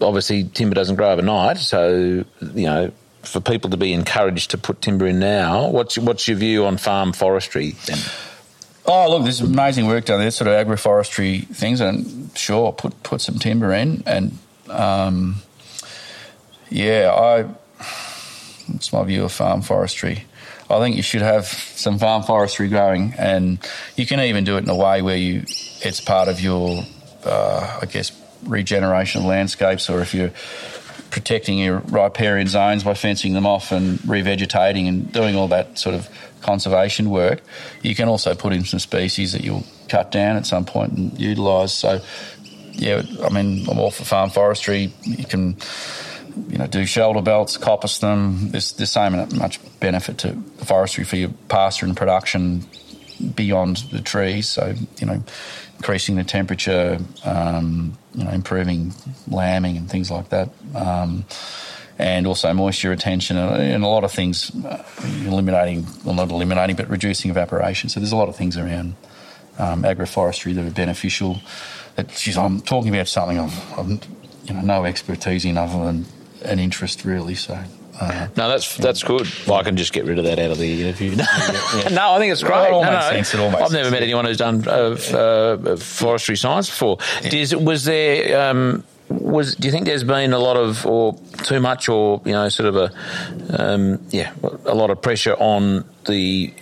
[0.00, 1.58] obviously timber doesn't grow overnight.
[1.58, 6.26] So you know, for people to be encouraged to put timber in now, what's what's
[6.28, 7.72] your view on farm forestry?
[7.86, 7.98] Then?
[8.88, 13.20] Oh, look, there's amazing work done there, sort of agroforestry things, and sure, put put
[13.20, 15.36] some timber in, and um,
[16.70, 17.46] yeah, I.
[18.74, 20.24] It's my view of farm forestry.
[20.68, 23.58] I think you should have some farm forestry growing, and
[23.94, 25.44] you can even do it in a way where you
[25.82, 26.82] it's part of your,
[27.24, 28.10] uh, I guess,
[28.44, 30.32] regeneration of landscapes, or if you're
[31.10, 35.94] protecting your riparian zones by fencing them off and revegetating and doing all that sort
[35.94, 36.08] of
[36.42, 37.42] conservation work,
[37.82, 41.18] you can also put in some species that you'll cut down at some point and
[41.18, 41.72] utilise.
[41.72, 42.00] So,
[42.72, 44.92] yeah, I mean, I'm all for farm forestry.
[45.02, 45.56] You can,
[46.48, 48.50] you know, do shelter belts, coppice them.
[48.50, 52.66] There's, there's so much benefit to forestry for your pasture and production
[53.34, 54.48] beyond the trees.
[54.48, 55.22] So, you know,
[55.76, 58.94] increasing the temperature, um, you know, improving
[59.28, 60.50] lambing and things like that.
[60.74, 61.24] Um,
[61.98, 64.84] and also moisture retention and, a lot of things, uh,
[65.24, 67.88] eliminating, well, not eliminating, but reducing evaporation.
[67.88, 68.94] So there's a lot of things around
[69.58, 71.40] um, agroforestry that are beneficial.
[71.94, 73.88] That, I'm talking about something I've, I've
[74.44, 76.06] you know, no expertise in other than
[76.44, 77.34] an interest, really.
[77.34, 77.58] So.
[77.98, 79.26] Uh, No, that's that's good.
[79.46, 81.16] Well, I can just get rid of that out of the interview.
[81.16, 81.24] no,
[82.12, 82.70] I think it's great.
[82.70, 83.00] Well, it No, no.
[83.00, 83.32] sense.
[83.34, 83.90] It I've never sense.
[83.90, 86.98] met anyone who's done uh, uh, forestry science before.
[87.30, 88.50] Does, was there?
[88.50, 92.32] Um, was do you think there's been a lot of or too much or you
[92.32, 92.92] know sort of a
[93.62, 94.32] um, yeah
[94.64, 96.52] a lot of pressure on the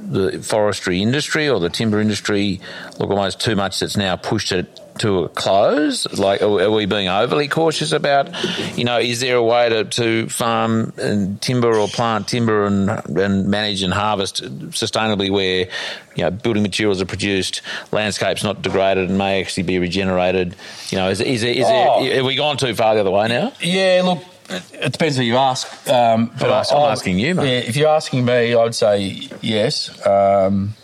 [0.00, 2.58] the forestry industry or the timber industry
[2.98, 6.06] look almost too much that's now pushed it to a close?
[6.16, 8.28] Like, are, we being overly cautious about,
[8.76, 12.90] you know, is there a way to, to farm and timber or plant timber and,
[13.18, 15.68] and manage and harvest sustainably where,
[16.14, 20.54] you know, building materials are produced, landscape's not degraded and may actually be regenerated?
[20.90, 22.04] You know, is, is, there, is Oh.
[22.04, 23.52] there, have we gone too far the other way now?
[23.60, 25.66] Yeah, look, it, it depends who you ask.
[25.88, 27.44] Um, but I'm I'm asking you, mate.
[27.50, 30.06] Yeah, if you're asking me, I'd say yes.
[30.06, 30.74] Um,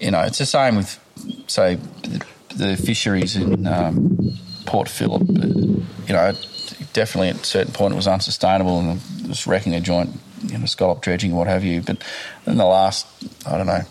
[0.00, 0.98] you know, it's the same with,
[1.46, 1.78] say,
[2.56, 5.22] the, fisheries in um, Port Phillip.
[5.28, 6.32] You know,
[6.92, 10.10] definitely at a certain point it was unsustainable and was wrecking a joint,
[10.44, 11.82] you know, scallop dredging what have you.
[11.82, 12.02] But
[12.46, 13.06] in the last,
[13.46, 13.82] I don't know,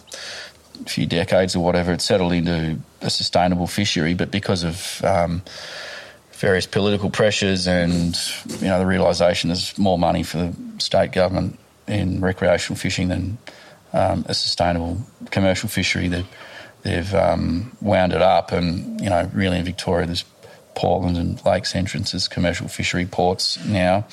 [0.88, 4.14] few decades or whatever, it settled into a sustainable fishery.
[4.14, 5.42] But because of um,
[6.34, 8.20] various political pressures and
[8.60, 13.38] you know the realisation there's more money for the state government in recreational fishing than
[13.94, 14.98] um, a sustainable
[15.32, 16.08] commercial fishery.
[16.10, 16.28] They've,
[16.86, 20.24] they've um, wound it up, and you know really in Victoria there's
[20.76, 24.06] Portland and Lakes entrances, commercial fishery ports now.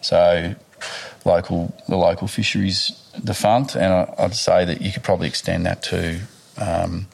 [0.00, 0.54] So
[1.24, 5.82] local the local fisheries defunct, and I, I'd say that you could probably extend that
[5.84, 6.20] to.
[6.56, 7.08] Um,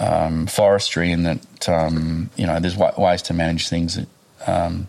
[0.00, 4.08] um, forestry, in that um, you know there's wa- ways to manage things that
[4.46, 4.86] um,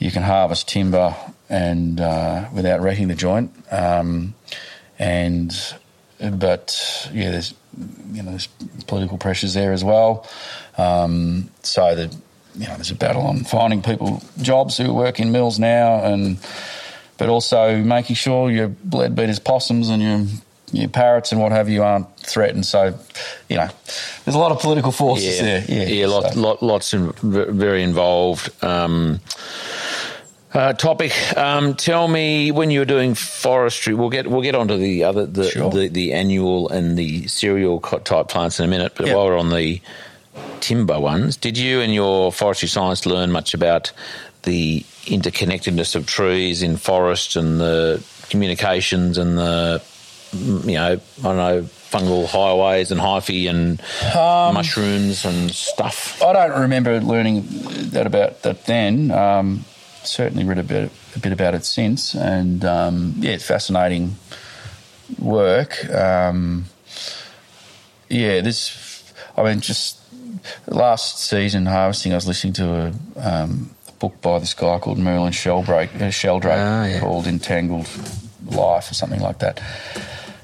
[0.00, 1.14] you can harvest timber
[1.48, 4.34] and uh, without wrecking the joint, um,
[4.98, 5.76] and
[6.20, 7.54] but yeah, there's
[8.12, 8.46] you know there's
[8.86, 10.28] political pressures there as well.
[10.78, 12.14] Um, so that
[12.54, 16.38] you know there's a battle on finding people jobs who work in mills now, and
[17.18, 20.26] but also making sure your Leadbeater's possums and your
[20.72, 22.66] your parrots and what have you aren't threatened.
[22.66, 22.98] So,
[23.48, 23.68] you know,
[24.24, 25.64] there's a lot of political forces there.
[25.68, 28.50] Yeah, yeah, lot, so- lot, lots very involved.
[28.64, 29.20] Um,
[30.54, 31.12] uh, topic.
[31.36, 33.94] Um, tell me when you were doing forestry.
[33.94, 35.70] We'll get we'll get onto the other the Sure.
[35.70, 38.92] the, the annual and the cereal type plants in a minute.
[38.96, 39.14] But Yeah.
[39.16, 39.80] while we're on the
[40.60, 43.92] timber ones, did you and your forestry science learn much about
[44.42, 49.82] the interconnectedness of trees in forest and the communications and the
[50.34, 53.80] mm, you know I don't know fungal highways and hyphae and
[54.16, 56.20] Um, mushrooms and stuff.
[56.22, 57.44] I don't remember learning
[57.92, 59.10] that about that then.
[59.12, 59.64] Um,
[60.06, 64.16] certainly read a bit, a bit about it since, and um, yeah, it's fascinating
[65.18, 65.84] work.
[65.90, 66.66] Um,
[68.08, 69.12] yeah, this.
[69.36, 69.98] I mean, just
[70.66, 74.98] last season harvesting, I was listening to a, um, a book by this guy called
[74.98, 77.00] Merlin Sheldrake, uh, Sheldrake Ah, yeah.
[77.00, 77.88] called Entangled
[78.46, 79.60] Life or something like that,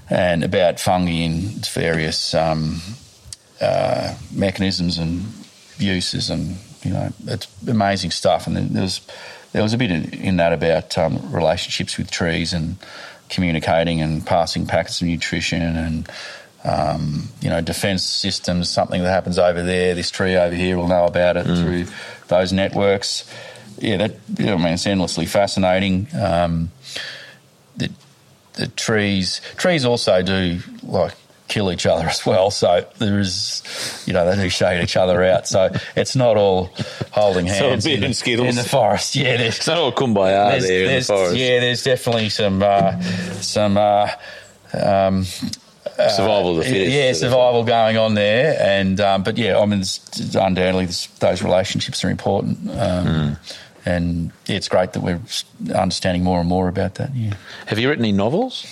[0.09, 2.81] and about fungi and its various um,
[3.61, 5.25] uh, mechanisms and
[5.79, 8.46] uses, and you know, it's amazing stuff.
[8.46, 8.73] And then
[9.53, 12.77] there was a bit in, that about um, relationships with trees and
[13.29, 16.11] communicating and passing packets of nutrition and
[16.65, 18.69] um, you know defence systems.
[18.69, 21.87] Something that happens over there, this tree over here will know about it through
[22.29, 23.29] those networks.
[23.79, 26.07] Yeah, that you know, I mean it's endlessly fascinating.
[26.15, 26.71] Um,
[27.77, 27.91] the
[28.55, 31.15] the trees trees also do like
[31.51, 32.51] kill each other as well.
[32.51, 33.63] So there is,
[34.07, 35.47] you know, they do shade each other out.
[35.47, 36.71] So it's not all
[37.11, 39.15] holding hands beer in, the, in the forest.
[39.17, 41.37] Yeah, there's, It's not all kumbaya there's, there in the forest.
[41.37, 42.99] yeah, there's definitely some uh,
[43.43, 43.77] some.
[43.77, 44.09] Uh,
[44.73, 45.25] um,
[45.97, 46.91] Survival of the fittest.
[46.97, 49.83] yeah, survival going on there, and um, but yeah, I mean,
[50.35, 53.33] undoubtedly this, those relationships are important, um, Hmm.
[53.85, 55.21] and yeah, it's great that we're
[55.75, 57.15] understanding more and more about that.
[57.15, 57.35] Yeah,
[57.67, 58.65] Have you written any novels?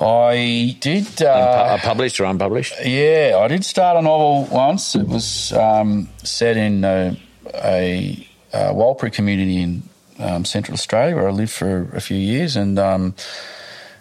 [0.00, 1.22] I did.
[1.22, 2.74] Uh, uh, published or unpublished?
[2.84, 4.94] yeah, I did start a novel once.
[4.94, 7.16] It was um, set in a,
[7.54, 9.82] a, uh Warlpiri community in
[10.18, 13.14] um, Central Australia, where I lived for a few years, and um,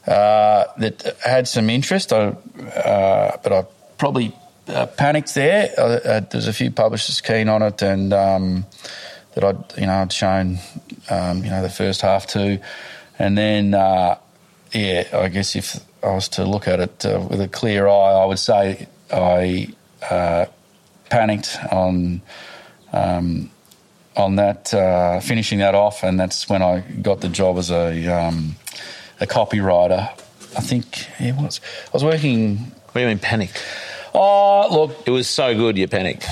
[0.08, 2.12] uh, that had some interest.
[2.12, 3.65] I, uh, but I
[3.97, 4.36] probably
[4.67, 5.69] uh, panicked there.
[5.77, 8.65] Uh, uh, there's a few publishers keen on it, and um,
[9.36, 10.60] that I'd you know I'd shown
[11.10, 12.60] um, you know the first half to,
[13.19, 14.17] and then uh,
[14.73, 18.12] yeah, I guess if I was to look at it uh, with a clear eye,
[18.13, 19.69] I would say I
[20.09, 20.45] uh,
[21.09, 22.21] panicked on.
[22.91, 23.49] Um,
[24.15, 28.05] on that, uh, finishing that off, and that's when I got the job as a
[28.07, 28.55] um,
[29.19, 30.07] a copywriter.
[30.55, 31.59] I think it was.
[31.88, 32.57] I was working.
[32.57, 33.65] What do you mean panicked?
[34.13, 36.27] Oh, look, It was so good you panicked.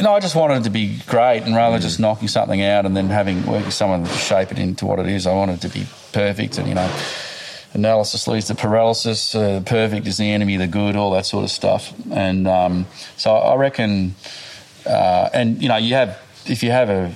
[0.00, 2.86] no, I just wanted it to be great, and rather than just knocking something out
[2.86, 5.64] and then having work with someone to shape it into what it is, I wanted
[5.64, 6.58] it to be perfect.
[6.58, 6.88] And you know,
[7.74, 9.34] analysis leads to paralysis.
[9.34, 10.96] Uh, perfect is the enemy of the good.
[10.96, 11.92] All that sort of stuff.
[12.10, 14.14] And um, so I reckon,
[14.86, 17.14] uh, and you know, you have if you have a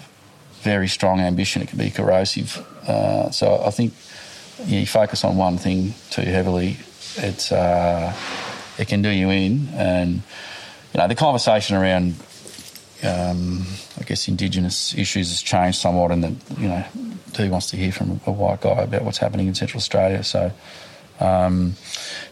[0.61, 2.59] very strong ambition, it can be corrosive.
[2.87, 3.95] Uh, so I think
[4.67, 6.77] you focus on one thing too heavily,
[7.17, 8.13] it's uh,
[8.79, 9.69] it can do you in.
[9.75, 10.23] And
[10.93, 12.17] you know, the conversation around
[13.03, 13.65] um,
[14.01, 16.85] I guess Indigenous issues has changed somewhat, and that you know,
[17.37, 20.23] who wants to hear from a white guy about what's happening in Central Australia?
[20.25, 20.53] So,
[21.21, 21.75] um,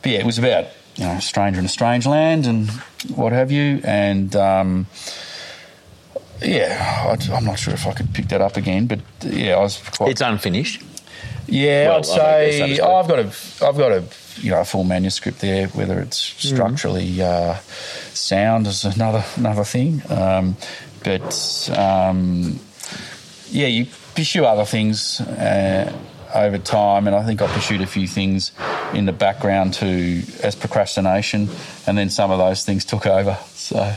[0.02, 2.70] but yeah, it was about you know, a stranger in a strange land and
[3.14, 4.86] what have you, and um,
[6.42, 9.60] yeah, I, am not sure if I could pick that up again, but yeah, I
[9.60, 10.10] was quite.
[10.10, 10.82] It's unfinished.
[11.48, 13.26] Yeah, Well, I'd say I've got a,
[13.62, 14.04] I've got a,
[14.38, 15.68] you know, a full manuscript there.
[15.68, 17.56] Whether it's structurally uh,
[18.12, 20.56] sound is another another thing, um,
[21.04, 22.58] but um,
[23.48, 25.92] yeah, you pursue other things uh,
[26.34, 28.52] over time, and I think I pursued a few things
[28.92, 31.48] in the background too as procrastination,
[31.86, 33.38] and then some of those things took over.
[33.54, 33.94] So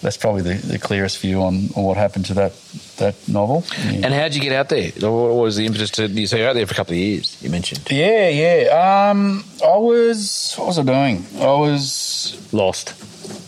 [0.00, 2.52] that's probably the, the clearest view on, on what happened to that
[2.96, 3.64] that novel.
[3.84, 4.00] Yeah.
[4.04, 4.90] And how did you get out there?
[5.00, 6.26] What was the impetus to you?
[6.26, 7.40] So you're out there for a couple of years.
[7.42, 9.10] You mentioned Yeah, yeah.
[9.10, 10.54] Um, I was.
[10.56, 11.26] What was I doing?
[11.36, 12.36] I was.
[12.52, 12.94] lost.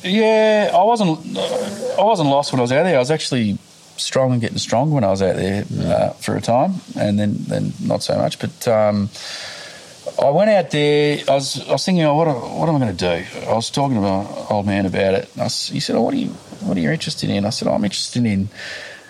[0.05, 1.37] Yeah, I wasn't.
[1.37, 2.97] I wasn't lost when I was out there.
[2.97, 3.59] I was actually
[3.97, 7.37] strong and getting strong when I was out there uh, for a time, and then
[7.39, 8.39] then not so much.
[8.39, 9.11] But um,
[10.21, 11.19] I went out there.
[11.29, 11.69] I was.
[11.69, 13.47] I was thinking, oh, what what am I going to do?
[13.49, 15.31] I was talking to my old man about it.
[15.37, 16.29] I he said, oh, what are you
[16.61, 17.45] What are you interested in?
[17.45, 18.49] I said, oh, I'm interested in.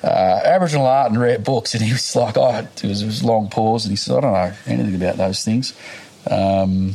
[0.02, 3.22] Uh, Aboriginal art and rare books, and he was like, "Oh, it was, it was
[3.22, 5.74] a long pause," and he said, "I don't know anything about those things."
[6.28, 6.94] Um,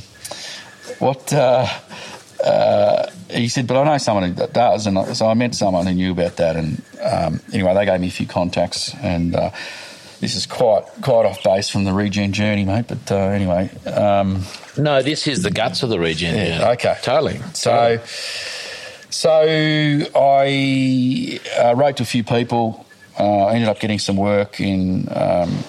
[1.00, 1.68] what uh,
[2.44, 5.94] uh, he said, but I know someone who does, and so I met someone who
[5.94, 6.56] knew about that.
[6.56, 9.52] And um, anyway, they gave me a few contacts, and uh,
[10.20, 12.86] this is quite quite off base from the regen journey, mate.
[12.88, 14.44] But uh, anyway, um,
[14.78, 16.36] No, this is the guts of the region.
[16.36, 16.98] Yeah, okay.
[17.02, 17.40] Totally.
[17.54, 18.00] so
[19.10, 19.42] so
[20.16, 22.86] I uh, wrote to a few people.
[23.20, 25.64] Uh, I ended up getting some work in um,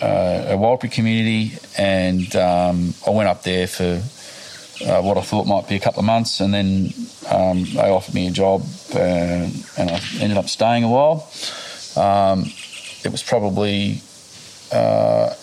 [0.00, 4.02] uh, a Warlpiri community, and um, I went up there for
[4.84, 6.92] uh, what I thought might be a couple of months, and then
[7.30, 8.62] um, they offered me a job,
[8.94, 11.30] uh, and I ended up staying a while.
[11.96, 12.50] Um,
[13.04, 14.00] it was probably
[14.72, 15.34] uh,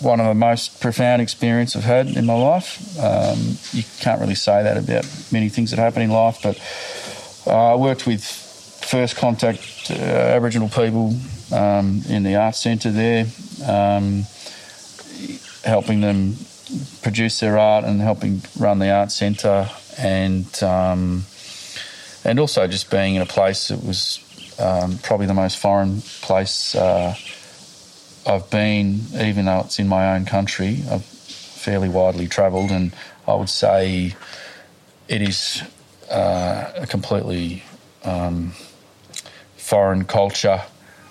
[0.00, 2.98] one of the most profound experiences I've had in my life.
[2.98, 6.60] Um, you can't really say that about many things that happen in life, but
[7.46, 11.14] uh, I worked with first contact uh, Aboriginal people
[11.52, 13.26] um, in the arts centre there,
[13.66, 14.24] um,
[15.64, 16.36] helping them
[17.02, 21.24] produce their art and helping run the art centre, and um,
[22.24, 24.20] and also just being in a place that was
[24.58, 26.74] um, probably the most foreign place.
[26.74, 27.14] Uh,
[28.26, 32.92] I've been, even though it's in my own country, I've fairly widely travelled, and
[33.26, 34.14] I would say
[35.08, 35.62] it is
[36.10, 37.62] uh, a completely
[38.04, 38.52] um,
[39.56, 40.62] foreign culture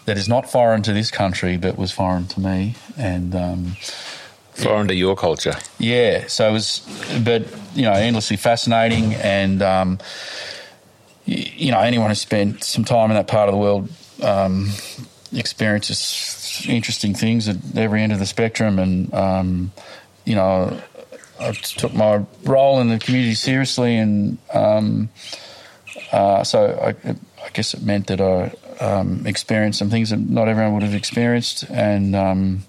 [0.05, 3.35] that is not foreign to this country, but was foreign to me, and.
[3.35, 3.77] Um,
[4.55, 5.55] foreign to your culture.
[5.79, 6.79] Yeah, so it was,
[7.23, 9.99] but you know, endlessly fascinating, and um,
[11.25, 13.89] you, know, anyone who spent some time in that part of the world
[14.21, 14.69] um,
[15.33, 19.71] experiences interesting things at every end of the spectrum, and um,
[20.23, 20.79] you know,
[21.39, 25.09] I took my role in the community seriously, and um,
[26.11, 27.09] uh, so I,
[27.43, 28.53] I, guess it meant that I
[28.83, 32.63] um, experienced some things that not everyone would have experienced, and um,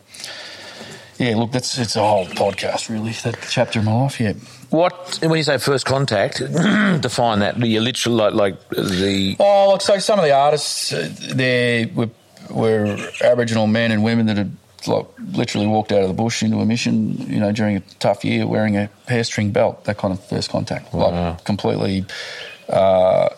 [1.18, 3.12] yeah, look, that's it's a whole podcast, really.
[3.12, 4.32] That chapter of my life, yeah.
[4.70, 6.38] What when you say first contact?
[7.00, 7.58] define that.
[7.58, 9.36] You literally like like the.
[9.38, 12.10] Oh, look, so some of the artists, uh, they were,
[12.50, 14.56] were Aboriginal men and women that had
[14.86, 18.24] like literally walked out of the bush into a mission, you know, during a tough
[18.24, 19.84] year, wearing a hair string belt.
[19.84, 21.30] That kind of first contact, wow.
[21.30, 22.04] like completely.
[22.68, 23.28] Uh,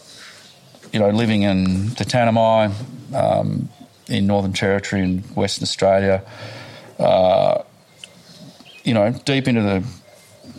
[0.92, 2.72] you know, living in the Tanami,
[3.14, 3.68] um,
[4.08, 6.22] in Northern Territory in Western Australia,
[6.98, 7.62] uh,
[8.84, 9.84] you know, deep into the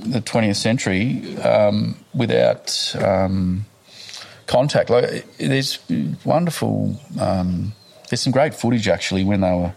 [0.03, 3.65] the 20th century um, without um,
[4.47, 4.89] contact.
[4.89, 5.79] Like, there's
[6.25, 6.99] wonderful.
[7.19, 7.73] Um,
[8.09, 9.73] there's some great footage actually when they were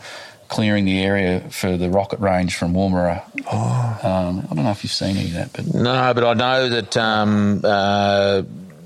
[0.49, 3.23] clearing the area for the rocket range from Woomera.
[3.51, 4.01] Oh.
[4.03, 6.69] Um, I don't know if you've seen any of that, but no, but I know
[6.69, 8.43] that um, uh,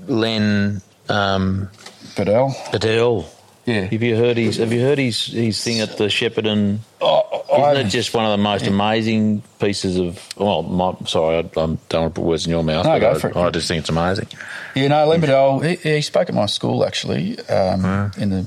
[0.07, 1.69] Len um,
[2.15, 2.55] Beadell.
[2.71, 3.25] Beadell.
[3.67, 3.81] Yeah.
[3.81, 6.79] Have you heard his Have you heard his his thing at the Shepparton?
[7.01, 8.71] Oh, Isn't it just one of the most yeah.
[8.71, 10.25] amazing pieces of?
[10.37, 12.85] Well, my, sorry, I, I don't want to put words in your mouth.
[12.85, 13.35] No, go I, for it.
[13.35, 14.29] I just think it's amazing.
[14.73, 18.17] Yeah, no, Len Beadell, he, he, spoke at my school actually um, mm.
[18.17, 18.45] in the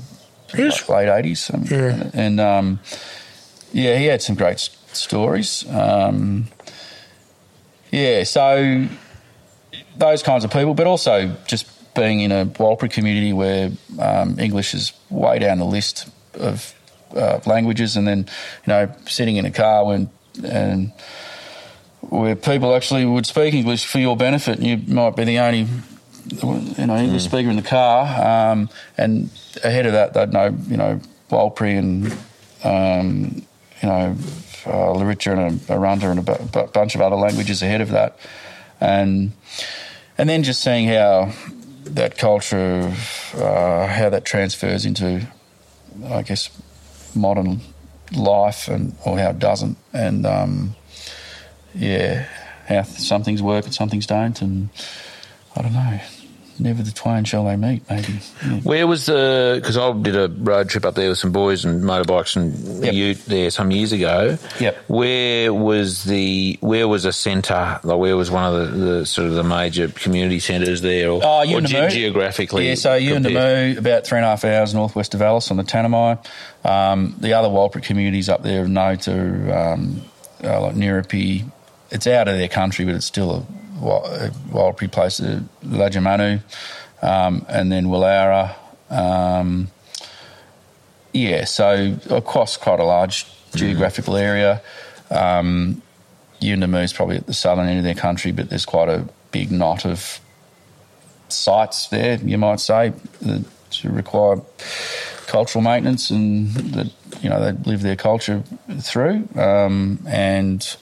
[0.57, 1.51] like, late eighties.
[1.53, 2.79] Um, yeah, and um,
[3.73, 5.69] yeah, he had some great stories.
[5.69, 6.47] Um,
[7.91, 8.87] yeah, so
[9.97, 14.73] those kinds of people, but also just being in a Warlpiri community where um, English
[14.73, 16.73] is way down the list of
[17.15, 20.09] uh, languages, and then you know sitting in a car when
[20.43, 20.91] and
[22.01, 25.67] where people actually would speak English for your benefit, and you might be the only
[26.27, 27.29] you know English mm.
[27.29, 29.29] speaker in the car, um, and
[29.63, 32.11] ahead of that they'd know you know Warlpiri and
[32.63, 33.45] um,
[33.81, 34.15] you know
[34.65, 38.17] uh, Luritja and a, Arrernte and a b- bunch of other languages ahead of that,
[38.79, 39.31] and
[40.17, 41.31] and then just seeing how
[41.95, 45.27] that culture of uh, how that transfers into,
[46.05, 46.49] I guess,
[47.15, 47.61] modern
[48.13, 50.75] life and or how it doesn't, and um,
[51.73, 52.27] yeah,
[52.67, 54.69] how some things work and some things don't, and
[55.55, 55.99] I don't know
[56.59, 58.19] never the twain shall they meet, maybe.
[58.45, 58.59] Yeah.
[58.61, 61.83] Where was the, because I did a road trip up there with some boys and
[61.83, 62.93] motorbikes and yep.
[62.93, 64.37] you there some years ago.
[64.59, 64.77] Yep.
[64.87, 69.27] Where was the, where was a centre, like where was one of the, the sort
[69.27, 71.09] of the major community centres there?
[71.09, 72.67] Or, oh, or ge- geographically?
[72.67, 76.17] Yeah, so Yuendumu, about three and a half hours northwest of Alice on the Tanami.
[76.63, 80.01] Um, the other Warlpiri communities up there note are um,
[80.43, 81.49] uh, like Nyirrpi.
[81.89, 83.45] It's out of their country, but it's still a
[83.81, 86.41] Warlpiri place, uh, Lajamanu,
[87.01, 88.55] um, and then Willowra.
[88.89, 89.69] Um,
[91.13, 93.57] yeah, so across quite a large mm-hmm.
[93.57, 94.61] geographical area.
[95.09, 95.81] Um,
[96.41, 99.85] is probably at the southern end of their country, but there's quite a big knot
[99.85, 100.19] of
[101.29, 103.45] sites there, you might say, that
[103.83, 104.41] require
[105.27, 108.43] cultural maintenance and that you know they live their culture
[108.79, 109.27] through.
[109.35, 110.75] Um, and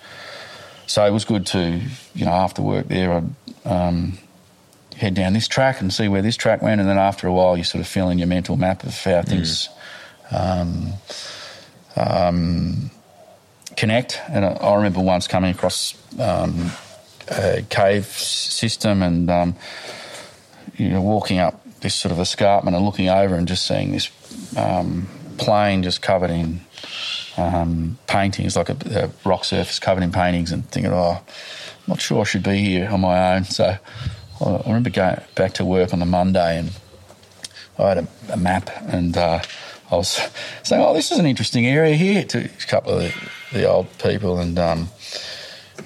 [0.89, 1.79] so it was good to,
[2.15, 3.29] you know, after work there, I'd
[3.63, 4.17] um,
[4.97, 7.55] head down this track and see where this track went, and then after a while,
[7.55, 9.69] you sort of fill in your mental map of how things
[10.31, 10.95] mm.
[11.95, 12.91] um, um,
[13.77, 14.19] connect.
[14.29, 16.71] And I, I, remember once coming across um,
[17.27, 19.55] a cave system and um,
[20.75, 24.09] you know walking up this sort of escarpment and looking over and just seeing this
[24.57, 26.61] um, plain just covered in
[27.37, 31.23] um, paintings, like a, a, rock surface covered in paintings, and thinking, oh, I'm
[31.87, 33.43] not sure I should be here on my own.
[33.45, 33.77] So
[34.41, 36.71] I remember going back to work on the Monday, and
[37.77, 39.41] I had a, a map, and uh,
[39.91, 40.19] I was
[40.63, 43.87] saying, oh, this is an interesting area here to a couple of the, the old
[43.99, 44.89] people, and um,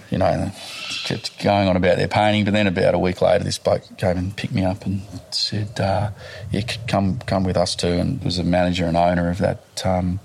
[0.09, 0.51] you know,
[1.05, 2.45] kept going on about their painting.
[2.45, 5.79] But then about a week later, this bloke came and picked me up and said,
[5.79, 6.11] uh,
[6.51, 10.19] "Yeah, come come with us too." And was a manager and owner of that um,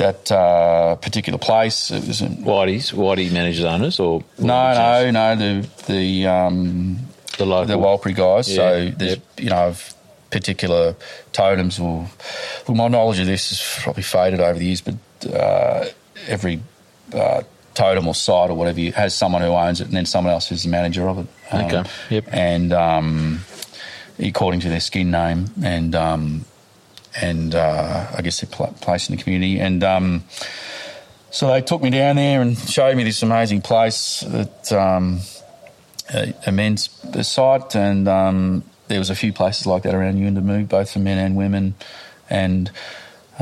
[0.00, 1.90] that uh, particular place.
[1.90, 2.90] It was in, Whitey's.
[2.90, 5.36] Whitey manages owners, or no, no, no.
[5.36, 6.98] The the um,
[7.38, 8.48] the local the Warlpiri guys.
[8.48, 9.22] Yeah, so there's yep.
[9.38, 9.74] you know
[10.30, 10.96] particular
[11.32, 11.78] totems.
[11.78, 12.08] Or
[12.66, 14.94] well, my knowledge of this has probably faded over the years, but
[15.32, 15.84] uh,
[16.26, 16.60] every
[17.12, 17.42] uh,
[17.74, 20.62] totem or site or whatever has someone who owns it, and then someone else who's
[20.62, 21.26] the manager of it.
[21.52, 21.90] Um, okay.
[22.08, 22.28] Yep.
[22.32, 23.40] And um,
[24.18, 26.44] according to their skin name, and um,
[27.20, 29.58] and uh, I guess their pl- place in the community.
[29.58, 30.24] And um,
[31.30, 35.20] so they took me down there and showed me this amazing place that um,
[36.12, 40.98] a, site, and um, there was a few places like that around Yuendumu, both for
[40.98, 41.74] men and women,
[42.28, 42.70] and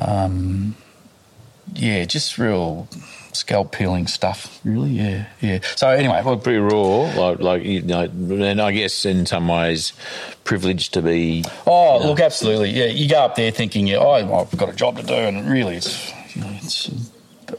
[0.01, 0.77] um,
[1.75, 2.89] yeah, just real
[3.39, 4.61] scalp peeling stuff.
[4.65, 5.61] Really, yeah, yeah.
[5.77, 9.93] So anyway, well, pretty raw, like, like you know, and I guess in some ways
[10.45, 11.45] privileged to be.
[11.67, 12.07] Oh, you know.
[12.11, 12.87] look, absolutely, yeah.
[12.87, 15.77] You go up there thinking, yeah, oh, I've got a job to do, and really,
[15.77, 16.91] it's you know, it's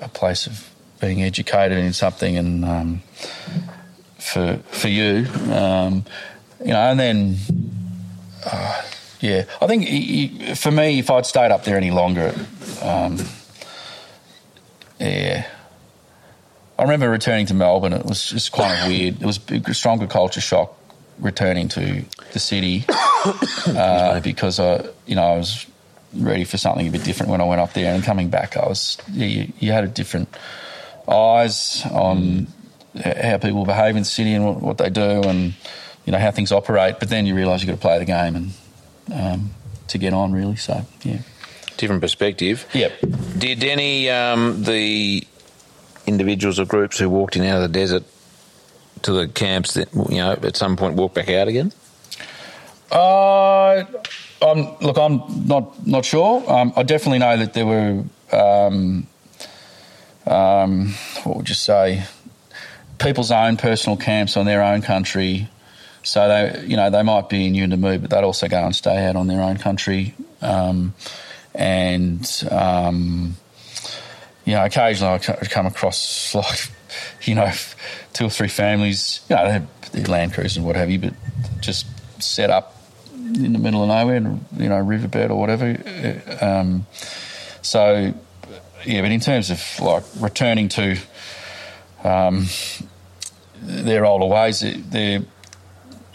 [0.01, 0.69] a place of
[0.99, 3.01] being educated in something, and um,
[4.17, 6.05] for for you, um,
[6.59, 7.37] you know, and then.
[8.45, 8.81] Uh,
[9.21, 12.33] yeah, I think for me, if I'd stayed up there any longer,
[12.81, 13.17] um,
[14.99, 15.45] yeah.
[16.79, 17.91] I remember returning to Melbourne.
[17.91, 19.21] It was just kind of weird.
[19.21, 20.73] It was a stronger culture shock
[21.19, 22.85] returning to the city
[23.67, 25.65] uh, because I, you know, I was
[26.13, 28.65] ready for something a bit different when I went up there, and coming back, I
[28.65, 30.29] was you, you had a different
[31.05, 32.47] eyes on
[33.03, 35.53] how people behave in the city and what, what, they do, and
[36.05, 36.95] you know how things operate.
[36.99, 38.51] But then you realise you've got to play the game and
[39.13, 39.49] um,
[39.89, 40.55] to get on, really.
[40.55, 41.19] So yeah
[41.79, 42.67] different perspective.
[42.73, 42.91] Yep.
[43.37, 45.25] Did any um, the
[46.09, 48.03] individuals or groups who walked in out of the desert
[49.03, 51.71] to the camps that you know at some point walk back out again?
[52.91, 53.85] Uh,
[54.81, 56.43] look, I'm not not sure.
[56.51, 58.03] Um, I definitely know that there were.
[58.31, 59.07] Um,
[60.25, 60.93] um,
[61.23, 62.03] what would you say?
[62.99, 65.49] People's own personal camps on their own country.
[66.03, 69.05] So they, you know, they might be in Yuendumu, but they'd also go and stay
[69.07, 70.13] out on their own country.
[70.41, 70.93] Um,
[71.55, 73.35] and um,
[74.49, 76.71] you know, occasionally I come across like
[77.21, 77.51] you know
[78.13, 80.97] two or three families, you know, they have their Land Cruisers and what have you,
[80.97, 81.13] but
[81.59, 81.85] just
[82.19, 82.75] set up
[83.13, 84.15] in the middle of nowhere,
[84.57, 85.77] you know, riverbed or whatever.
[86.41, 86.87] Um,
[87.61, 88.11] so
[88.85, 90.97] yeah, but in terms of like returning to
[92.03, 92.47] um,
[93.61, 95.21] their older ways, they're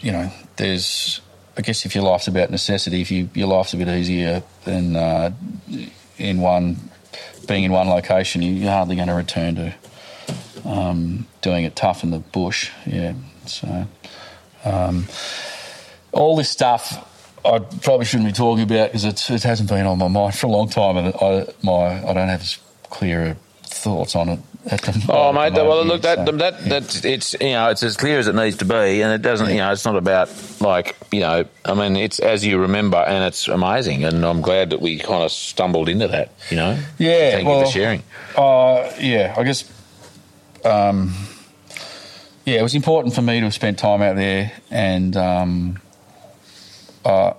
[0.01, 1.21] you know, there's
[1.57, 4.97] I guess if your life's about necessity, if you, your life's a bit easier than
[4.97, 5.31] uh,
[6.19, 6.91] in one
[7.47, 9.75] being in one location, you're hardly going to return to
[10.65, 12.71] um, doing it tough in the bush.
[12.87, 13.15] Yeah,
[13.47, 13.87] so
[14.65, 15.07] um,
[16.13, 17.11] all this stuff
[17.45, 20.51] I probably shouldn't be talking about because it hasn't been on my mind for a
[20.51, 24.41] long time, and I my I don't have as clear thoughts on it
[25.09, 25.53] Oh, mate.
[25.53, 26.69] well, look, that, so, that yeah.
[26.69, 29.51] that's it's you know it's as clear as it needs to be, and it doesn't.
[29.51, 31.45] You know, it's not about like you know.
[31.65, 35.23] I mean, it's as you remember, and it's amazing, and I'm glad that we kind
[35.23, 36.33] of stumbled into that.
[36.51, 36.79] You know.
[36.99, 37.31] Yeah.
[37.33, 38.03] Thank well, you for sharing.
[38.37, 39.71] Uh, yeah, I guess.
[40.65, 41.13] Um,
[42.47, 45.81] yeah, it was important for me to have spent time out there, and um,
[47.05, 47.35] uh,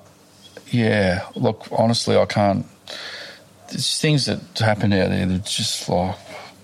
[0.67, 2.65] yeah, look, honestly, I can't.
[3.69, 6.15] There's things that happen out there that just like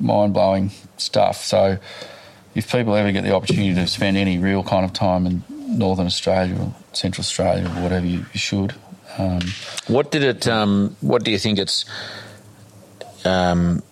[0.02, 1.44] mind blowing stuff.
[1.44, 1.78] So,
[2.56, 6.06] if people ever get the opportunity to spend any real kind of time in Northern
[6.06, 8.76] Australia or Central Australia or whatever, you, you should.
[9.18, 9.42] Um,
[9.88, 10.48] what did it?
[10.48, 11.86] Um, what do you think it's?
[13.26, 13.84] Um,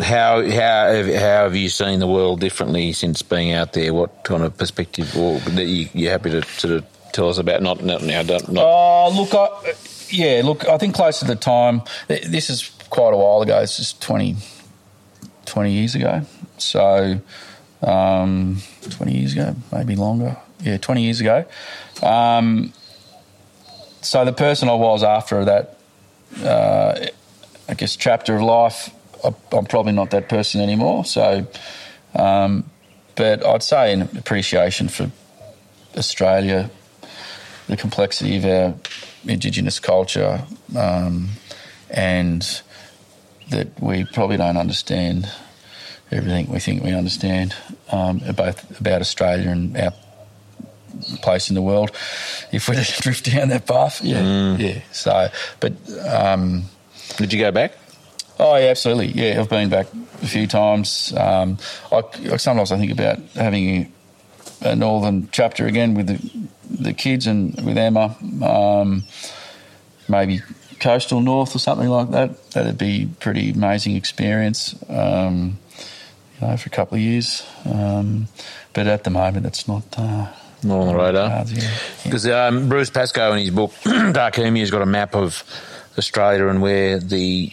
[0.00, 3.94] how how have, how have you seen the world differently since being out there?
[3.94, 7.62] What kind of perspective, or that you, you're happy to sort of tell us about?
[7.62, 8.22] Not not now.
[8.22, 8.64] Not, not.
[8.64, 9.74] Oh, look, I,
[10.10, 10.68] yeah, look.
[10.68, 11.82] I think close to the time.
[12.08, 13.58] This is quite a while ago.
[13.60, 14.36] It's just twenty
[15.46, 16.22] 20 years ago.
[16.58, 17.20] So,
[17.82, 20.36] um, 20 years ago, maybe longer.
[20.60, 21.44] Yeah, 20 years ago.
[22.02, 22.72] Um,
[24.02, 25.78] so, the person I was after that,
[26.44, 27.06] uh,
[27.68, 28.90] I guess, chapter of life,
[29.24, 31.04] I'm probably not that person anymore.
[31.04, 31.46] So,
[32.14, 32.70] um,
[33.14, 35.10] but I'd say an appreciation for
[35.96, 36.70] Australia,
[37.66, 38.74] the complexity of our
[39.26, 40.42] Indigenous culture,
[40.76, 41.30] um,
[41.90, 42.62] and
[43.50, 45.30] that we probably don't understand
[46.10, 47.54] everything we think we understand
[47.90, 49.92] um, about about Australia and our
[51.22, 51.90] place in the world.
[52.52, 54.58] If we drift down that path, yeah, mm.
[54.58, 54.80] yeah.
[54.92, 55.28] So,
[55.60, 55.72] but
[56.08, 56.64] um,
[57.16, 57.72] did you go back?
[58.38, 59.08] Oh, yeah, absolutely.
[59.08, 59.86] Yeah, I've been back
[60.22, 61.12] a few times.
[61.16, 61.56] Um,
[61.90, 62.02] I,
[62.36, 63.92] sometimes I think about having
[64.60, 68.16] a northern chapter again with the the kids and with Emma.
[68.42, 69.04] Um,
[70.08, 70.42] maybe
[70.80, 72.50] coastal north or something like that.
[72.52, 74.74] That'd be pretty amazing experience.
[74.88, 75.58] Um,
[76.40, 77.46] you know, for a couple of years.
[77.64, 78.28] Um,
[78.72, 79.84] but at the moment, it's not.
[79.96, 80.28] Uh,
[80.62, 81.44] not on the radar.
[82.02, 82.46] Because yeah.
[82.46, 85.44] um, Bruce Pascoe in his book Dark Emu has got a map of
[85.98, 87.52] Australia and where the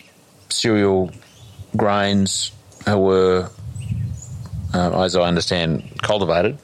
[0.49, 1.11] cereal
[1.76, 2.51] grains
[2.88, 3.49] were,
[4.74, 6.57] uh, as I understand, cultivated.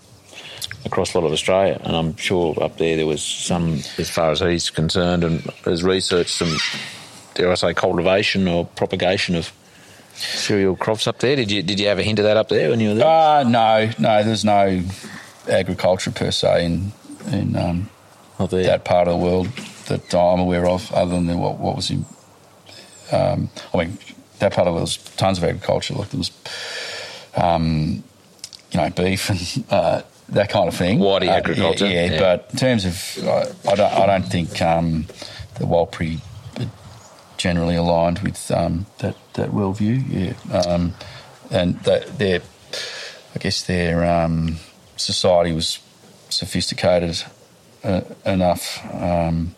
[0.89, 4.31] Across a lot of Australia, and I'm sure up there there was some, as far
[4.31, 6.57] as he's concerned, and has researched some,
[7.35, 9.51] dare I say, cultivation or propagation of
[10.13, 11.35] cereal crops up there.
[11.35, 13.07] Did you did you have a hint of that up there when you were there?
[13.07, 14.83] Uh, no, no, there's no
[15.47, 16.91] agriculture per se in
[17.31, 17.89] in um,
[18.37, 19.47] that part of the world
[19.87, 22.05] that I'm aware of, other than what, what was in.
[23.11, 23.97] Um, I mean,
[24.39, 26.31] that part of it was tons of agriculture, like there was,
[27.35, 28.03] um,
[28.71, 30.99] you know, beef and uh, that kind of thing.
[30.99, 32.19] Whitey Uh, agriculture, yeah, yeah, yeah.
[32.19, 35.05] But in terms of, uh, I don't, I don't think um,
[35.55, 36.19] the Warlpiri
[36.59, 36.69] are
[37.37, 40.03] generally aligned with um, that that worldview.
[40.09, 40.93] Yeah, um,
[41.51, 42.41] and that their,
[43.35, 44.57] I guess their um,
[44.97, 45.79] society was
[46.29, 47.23] sophisticated
[47.83, 49.55] uh, enough um,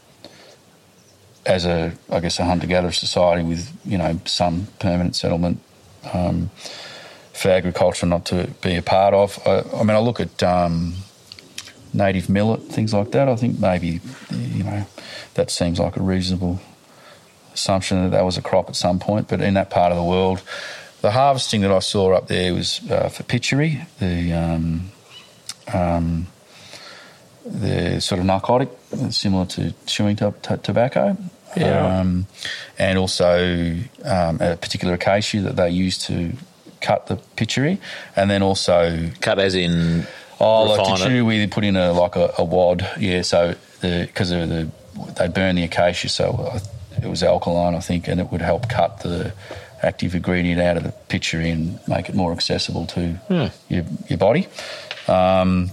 [1.45, 5.59] as a, I guess, a hunter-gatherer society with you know some permanent settlement
[6.13, 6.49] um,
[7.41, 9.39] for agriculture not to be a part of.
[9.45, 10.93] I, I mean, I look at um,
[11.93, 13.27] native millet, things like that.
[13.27, 13.99] I think maybe
[14.31, 14.85] you know
[15.33, 16.59] that seems like a reasonable
[17.53, 19.27] assumption that that was a crop at some point.
[19.27, 20.41] But in that part of the world,
[21.01, 24.91] the harvesting that I saw up there was uh, for pituri, the um,
[25.73, 26.27] um,
[27.43, 28.69] the sort of narcotic,
[29.09, 31.17] similar to chewing to- to- tobacco.
[31.57, 31.99] Yeah.
[31.99, 32.27] Um,
[32.79, 36.31] and also um, a particular acacia that they use to
[36.81, 37.77] cut the pituri,
[38.15, 40.05] and then also Cut as in
[40.39, 43.21] Oh, like to chew with, put in a like a, a wad, yeah.
[43.21, 44.69] So the because of the
[45.17, 46.59] they burn the acacia, so
[47.01, 49.33] it was alkaline, I think, and it would help cut the
[49.83, 53.45] active ingredient out of the pituri and make it more accessible to Hmm.
[53.73, 54.47] your your body.
[55.07, 55.71] Um,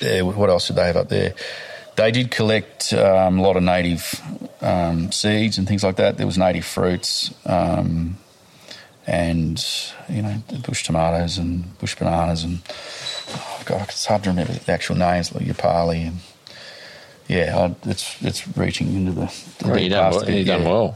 [0.00, 1.34] yeah, what else did they have up there?
[1.96, 4.20] They did collect um, a lot of native
[4.60, 6.16] um, seeds and things like that.
[6.18, 7.32] There was native fruits.
[7.46, 8.18] Um,
[9.06, 9.64] and
[10.08, 12.60] you know bush tomatoes and bush bananas and
[13.30, 16.18] oh god, it's hard to remember the actual names like parley and
[17.28, 19.26] yeah, I, it's it's reaching into the.
[19.58, 20.94] the Well, you done, well, bit, you done well.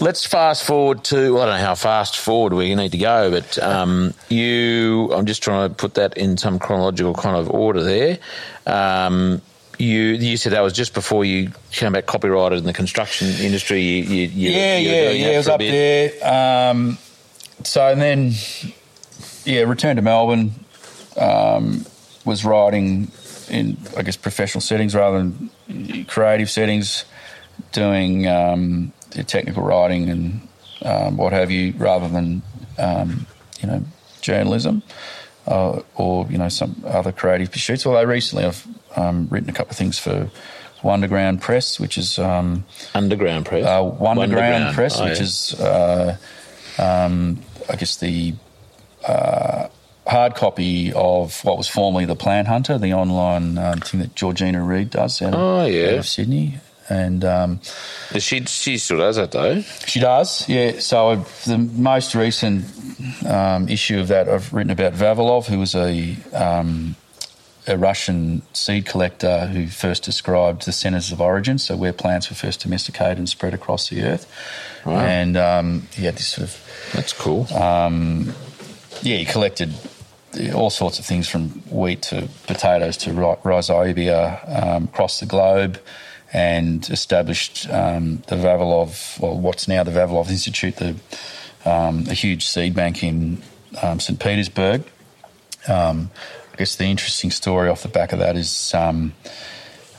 [0.00, 3.58] Let's fast forward to I don't know how fast forward we need to go, but
[3.62, 8.18] um, you I'm just trying to put that in some chronological kind of order there.
[8.66, 9.42] Um,
[9.80, 13.80] you you said that was just before you came back copyrighted in the construction industry.
[13.80, 15.28] You, you, you, yeah, you yeah, yeah.
[15.28, 16.20] It was up bit.
[16.20, 16.70] there.
[16.70, 16.98] Um,
[17.64, 18.32] so and then,
[19.44, 20.52] yeah, returned to Melbourne.
[21.16, 21.84] Um,
[22.24, 23.10] was writing
[23.48, 27.04] in, I guess, professional settings rather than creative settings,
[27.72, 28.92] doing um,
[29.26, 30.48] technical writing and
[30.82, 32.42] um, what have you, rather than
[32.78, 33.26] um,
[33.60, 33.82] you know
[34.20, 34.82] journalism
[35.50, 37.84] uh, or you know some other creative pursuits.
[37.86, 40.30] Although recently I've um, written a couple of things for
[40.82, 43.64] Wonderground Press, which is um, Underground press.
[43.66, 45.22] uh, Wonderground Press, Oh, which yeah.
[45.24, 46.16] is, uh,
[46.78, 48.34] um, I guess, the
[49.06, 49.68] uh,
[50.06, 54.62] hard copy of what was formerly the Plant Hunter, the online um, thing that Georgina
[54.62, 55.88] Reid does out of, Oh, yeah.
[55.92, 56.58] out of Sydney.
[56.90, 57.60] And um,
[58.18, 59.60] she she still does that though.
[59.86, 60.80] she does, yeah.
[60.80, 62.64] So I've, the most recent
[63.24, 66.96] um, issue of that I've written about Vavilov, who was a um,
[67.68, 72.34] a Russian seed collector who first described the centres of origin, so where plants were
[72.34, 74.26] first domesticated and spread across the earth.
[74.84, 74.98] Wow.
[74.98, 77.46] And um, he had this sort of That's cool.
[79.02, 79.74] yeah, he collected
[80.54, 85.78] all sorts of things from wheat to potatoes to rhizobia um, across the globe
[86.32, 90.96] and established um, the Vavilov, well, what's now the Vavilov Institute, the,
[91.64, 93.42] um, a huge seed bank in
[93.82, 94.18] um, St.
[94.18, 94.84] Petersburg.
[95.68, 96.10] Um,
[96.52, 99.12] I guess the interesting story off the back of that is um,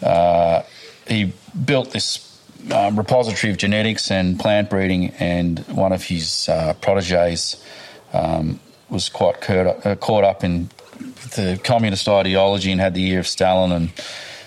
[0.02, 0.64] uh,
[1.08, 1.34] he
[1.66, 2.28] built this
[2.72, 7.64] um, repository of genetics and plant breeding, and one of his uh, proteges
[8.92, 10.70] was quite caught up, uh, caught up in
[11.36, 13.90] the communist ideology and had the ear of Stalin and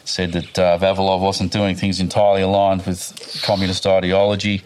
[0.04, 4.62] said that uh, Vavilov wasn't doing things entirely aligned with communist ideology.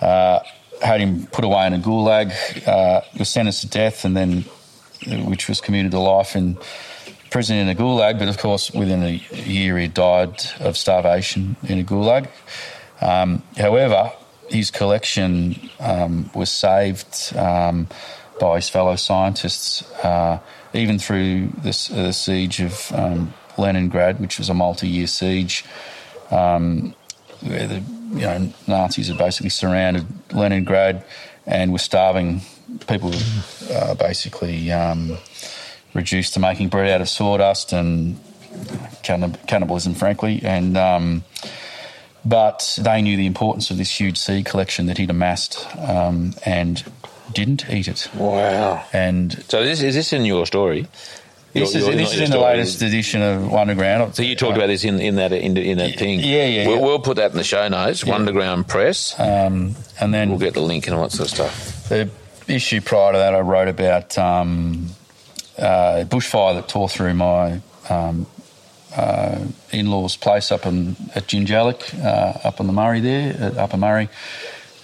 [0.00, 0.40] Uh,
[0.82, 2.32] had him put away in a gulag,
[2.68, 4.44] uh, was sentenced to death, and then
[5.24, 6.58] which was commuted to life in
[7.30, 8.18] prison in a gulag.
[8.18, 12.28] But of course, within a year, he died of starvation in a gulag.
[13.00, 14.12] Um, however,
[14.48, 17.88] his collection um, was saved um,
[18.38, 20.38] by his fellow scientists, uh,
[20.72, 25.64] even through this, uh, the siege of um, Leningrad, which was a multi-year siege,
[26.30, 26.94] um,
[27.40, 31.04] where the you know Nazis had basically surrounded Leningrad
[31.46, 32.40] and were starving.
[32.88, 33.12] People
[33.72, 35.18] uh, basically um,
[35.94, 38.18] reduced to making bread out of sawdust and
[39.02, 40.76] cannibalism, frankly, and.
[40.76, 41.24] Um,
[42.28, 46.82] but they knew the importance of this huge seed collection that he'd amassed um, and
[47.32, 48.08] didn't eat it.
[48.14, 48.84] Wow.
[48.92, 50.88] And So this is this in your story?
[51.60, 54.14] This You're- is, you're this is in the latest edition of Wonderground.
[54.14, 56.20] So you talked about this in, in that in, in that thing.
[56.20, 56.82] yeah, yeah, We'll, yeah.
[56.84, 58.04] we'll put that in the show notes.
[58.04, 59.18] Wonderground Press.
[59.18, 61.88] Um, and then we'll get the link and all that sort of stuff.
[61.88, 62.10] the
[62.48, 64.88] issue prior to that, I wrote about um,
[65.58, 68.26] uh, bushfire that tore through my um,
[68.94, 69.38] uh,
[69.72, 74.08] in-laws' place up in, at Jingellic, uh, up on the Murray there, at Upper Murray.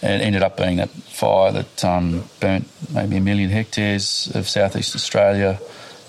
[0.02, 4.96] It ended up being that fire that um, burnt maybe a million hectares of southeast
[4.96, 5.60] Australia.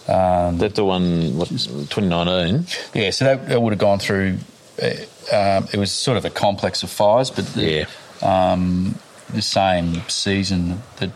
[0.08, 2.66] Um, That's the one, what, 2019?
[2.93, 4.38] yeah, so that, that would have gone through.
[4.82, 4.88] Uh,
[5.32, 7.86] um, it was sort of a complex of fires, but the,
[8.22, 8.95] um,
[9.34, 11.10] the same season that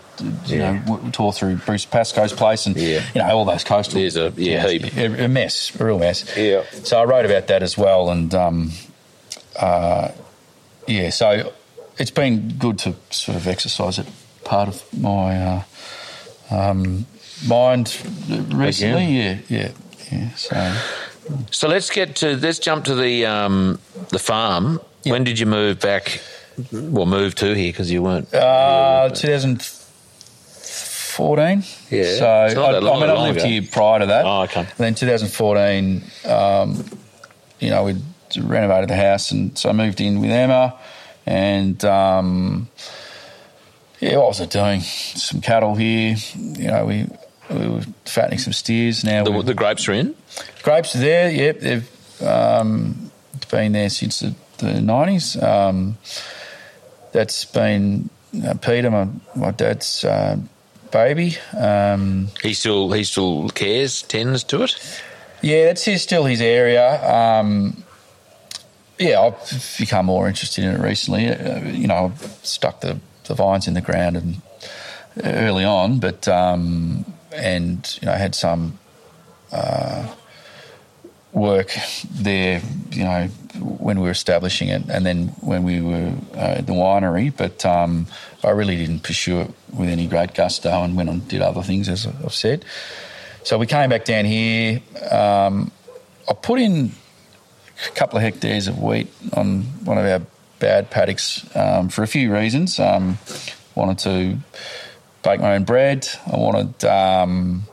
[0.47, 0.71] you Yeah.
[0.85, 3.01] know tore through Bruce Pascoe's place, and Yeah.
[3.13, 3.99] you know all those coastal.
[3.99, 4.95] There's a- yeah, heap.
[4.97, 6.23] a, a mess, a real mess.
[6.37, 6.63] Yeah.
[6.83, 8.71] So I wrote about that as well, and um,
[9.59, 10.09] uh,
[10.87, 11.51] yeah, so
[11.97, 14.07] it's been good to sort of exercise it
[14.45, 15.63] part of my uh,
[16.51, 17.05] um,
[17.45, 17.97] mind
[18.53, 19.05] recently.
[19.05, 19.71] Yeah, yeah,
[20.11, 20.29] yeah.
[20.35, 20.73] So.
[21.51, 23.79] So let's get to let's jump to the um,
[24.09, 24.79] the farm.
[25.03, 26.21] When did you move back?
[26.71, 28.33] Well, move to here because you weren't.
[28.33, 31.63] Uh, 2014.
[31.89, 33.47] Yeah, So I, I mean, I lived ago.
[33.47, 34.25] here prior to that.
[34.25, 34.61] Oh, okay.
[34.61, 36.83] And then 2014, um,
[37.59, 37.95] you know, we
[38.41, 40.77] renovated the house, and so I moved in with Emma,
[41.25, 42.67] and um,
[43.99, 44.81] yeah, what was I doing?
[44.81, 46.15] Some cattle here.
[46.35, 47.07] You know, we
[47.49, 49.03] we were fattening some steers.
[49.03, 50.15] Now the, the grapes are in.
[50.63, 51.29] grapes are there.
[51.31, 53.11] Yep, they've um,
[53.51, 55.41] been there since the, the 90s.
[55.41, 55.97] Um,
[57.11, 58.09] that's been
[58.45, 60.37] uh, Peter, my, my dad's uh,
[60.91, 61.37] baby.
[61.57, 65.01] Um, He still he still cares, tends to it.
[65.41, 67.01] yeah, that's his, still his area.
[67.03, 67.83] Um,
[68.99, 71.27] yeah, I've become more interested in it recently.
[71.29, 74.41] Uh, you know, I've stuck the, the vines in the ground and
[75.23, 77.05] early on, but um,
[77.37, 78.79] and you know, had some
[79.51, 80.13] uh,
[81.31, 81.71] work
[82.11, 82.61] there.
[82.91, 83.27] You know,
[83.57, 87.35] when we were establishing it, and then when we were uh, at the winery.
[87.35, 88.07] But um,
[88.43, 91.89] I really didn't pursue it with any great gusto, and went and did other things,
[91.89, 92.65] as I've said.
[93.43, 94.81] So we came back down here.
[95.09, 95.71] Um,
[96.29, 96.91] I put in
[97.87, 100.21] a couple of hectares of wheat on one of our
[100.59, 102.79] bad paddocks um, for a few reasons.
[102.79, 103.17] Um,
[103.75, 104.37] wanted to
[105.27, 106.07] bake my own bread.
[106.25, 107.63] I wanted um,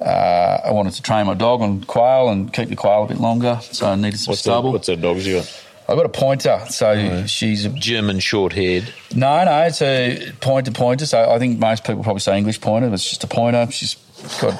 [0.00, 3.20] uh, I wanted to train my dog on quail and keep the quail a bit
[3.20, 4.78] longer, so I needed some stubble.
[4.78, 5.64] the dogs you got?
[5.88, 8.92] I've got a pointer, so she's a German short haired.
[9.14, 11.06] no, no, it's a pointer pointer.
[11.06, 13.66] So I think most people probably say English pointer, but it's just a pointer.
[13.70, 13.96] She's
[14.40, 14.58] got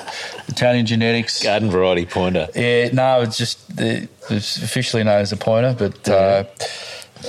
[0.49, 1.43] Italian genetics.
[1.43, 2.49] Garden variety pointer.
[2.55, 6.45] Yeah, no, it's just the, it's officially known as a pointer, but uh,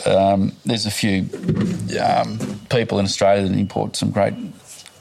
[0.06, 1.30] um, there's a few
[2.04, 4.34] um, people in Australia that import some great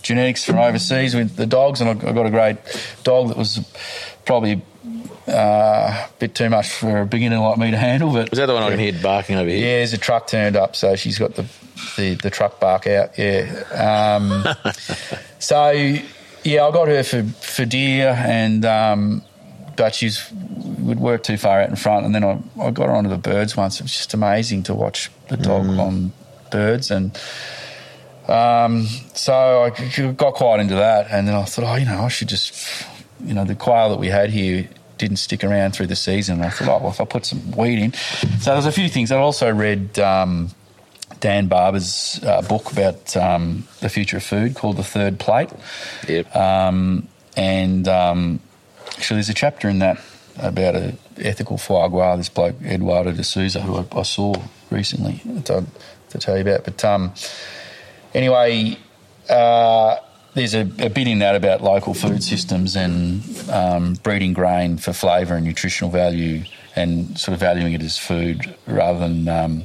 [0.03, 2.57] genetics from overseas with the dogs, and I got a great
[3.05, 3.61] dog that was
[4.25, 4.63] probably
[5.29, 8.13] uh, a bit too much for a beginner like me to handle.
[8.13, 9.59] But Was that the one I can hear barking over here?
[9.59, 11.47] yeah, there's a truck turned up, so she's got the
[11.97, 13.19] the, the truck bark out.
[13.19, 13.49] Yeah.
[13.73, 14.45] Um,
[15.39, 15.71] so
[16.45, 19.23] yeah, I got her for for deer, and um,
[19.77, 20.29] but she's
[20.79, 23.17] would work too far out in front, and then I, I got her onto the
[23.17, 23.79] birds once.
[23.79, 26.13] It was just amazing to watch the dog on
[26.51, 27.17] birds, and
[28.33, 32.09] um, so I got quite into that, and then I thought, oh, you know, I
[32.09, 32.87] should just,
[33.25, 36.37] you know, the quail that we had here didn't stick around through the season.
[36.37, 37.93] And I thought, oh, well, if I put some wheat in.
[37.93, 39.11] So there's a few things.
[39.11, 40.51] I also read um,
[41.21, 45.51] Dan Barber's uh, book about um, the future of food called The Third Plate.
[46.09, 46.35] Yep.
[46.35, 48.41] Um, and um,
[48.97, 50.01] actually, there's a chapter in that
[50.39, 52.17] about a ethical foie gras.
[52.17, 54.35] This bloke Eduardo de Souza, who I, I saw
[54.71, 55.67] recently, to,
[56.11, 56.65] to tell you about.
[56.65, 57.13] But um,
[58.15, 58.79] anyway,
[59.29, 59.97] uh,
[60.35, 64.93] there's a, a bit in that about local food systems and um, breeding grain for
[64.93, 66.45] flavour and nutritional value,
[66.75, 69.29] and sort of valuing it as food rather than.
[69.29, 69.65] Um,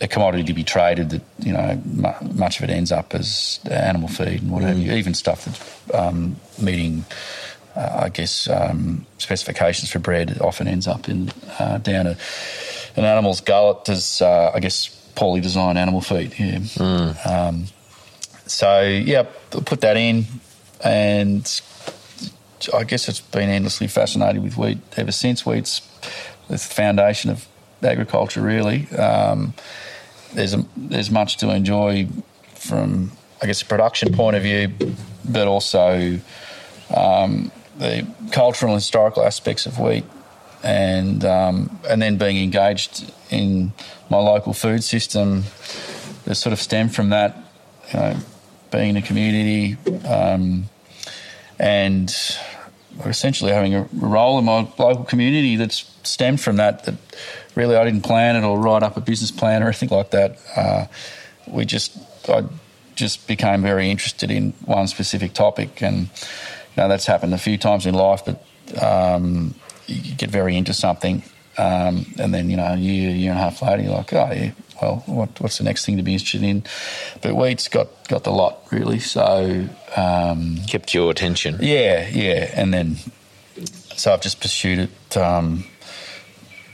[0.00, 3.60] a commodity to be traded that you know mu- much of it ends up as
[3.70, 4.92] animal feed and what have you.
[4.92, 7.04] Even stuff that's um, meeting,
[7.76, 12.16] uh, I guess, um, specifications for bread often ends up in uh, down a,
[12.96, 16.34] an animal's gullet as uh, I guess poorly designed animal feed.
[16.38, 17.14] Yeah.
[17.26, 17.66] Um,
[18.46, 20.24] so yeah, put that in,
[20.82, 21.60] and
[22.74, 25.44] I guess it's been endlessly fascinated with wheat ever since.
[25.44, 25.82] Wheat's
[26.48, 27.46] the foundation of
[27.82, 28.88] agriculture, really.
[28.96, 29.52] Um,
[30.32, 32.08] there's a, there's much to enjoy
[32.54, 33.12] from
[33.42, 34.72] I guess a production point of view,
[35.28, 36.18] but also
[36.94, 40.04] um, the cultural and historical aspects of wheat,
[40.62, 43.72] and um, and then being engaged in
[44.10, 45.44] my local food system
[46.24, 47.36] that sort of stemmed from that.
[47.92, 48.16] You know,
[48.70, 50.64] being in a community, um,
[51.58, 52.14] and
[53.04, 56.84] essentially having a role in my local community that's stemmed from that.
[56.84, 56.94] That
[57.54, 60.38] really I didn't plan it or write up a business plan or anything like that.
[60.56, 60.86] Uh,
[61.46, 61.96] we just
[62.28, 62.44] I
[62.94, 66.06] just became very interested in one specific topic, and you
[66.76, 68.22] know that's happened a few times in life.
[68.24, 69.54] But um,
[69.94, 71.22] you get very into something,
[71.58, 74.30] um, and then you know a year, year and a half later, you're like, oh
[74.32, 76.64] yeah, well, what, what's the next thing to be interested in?
[77.22, 81.58] But wheat's got got the lot really, so um, kept your attention.
[81.60, 82.96] Yeah, yeah, and then
[83.96, 85.64] so I've just pursued it um,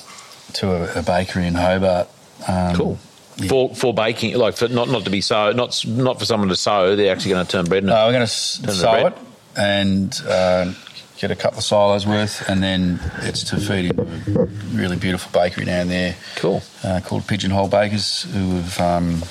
[0.53, 2.09] to a, a, bakery in Hobart.
[2.47, 2.99] Um, cool.
[3.37, 3.47] Yeah.
[3.47, 6.55] For for baking, like for not not to be so not not for someone to
[6.57, 6.97] sew.
[6.97, 7.85] They're actually going to turn bread.
[7.85, 9.17] No, we're going to sew it
[9.55, 10.73] and uh,
[11.17, 14.45] get a couple of silos worth, and then it's to feed into a
[14.75, 16.15] really beautiful bakery down there.
[16.35, 16.61] Cool.
[16.83, 19.23] Uh, called Pigeon Whole Bakers, who have um,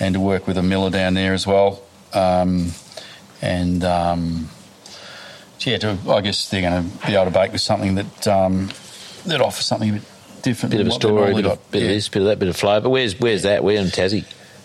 [0.00, 1.82] and to work with a miller down there as well.
[2.12, 2.72] Um,
[3.44, 4.48] and um,
[5.60, 8.70] yeah, to, I guess they're going to be able to bake with something that um,
[9.26, 10.02] that offers something a bit
[10.42, 10.72] different.
[10.72, 11.88] Bit of a story, bit, of, bit yeah.
[11.88, 12.88] of this, bit of that, bit of flavour.
[12.88, 13.62] Where's where's that?
[13.62, 14.24] Where in Tassie?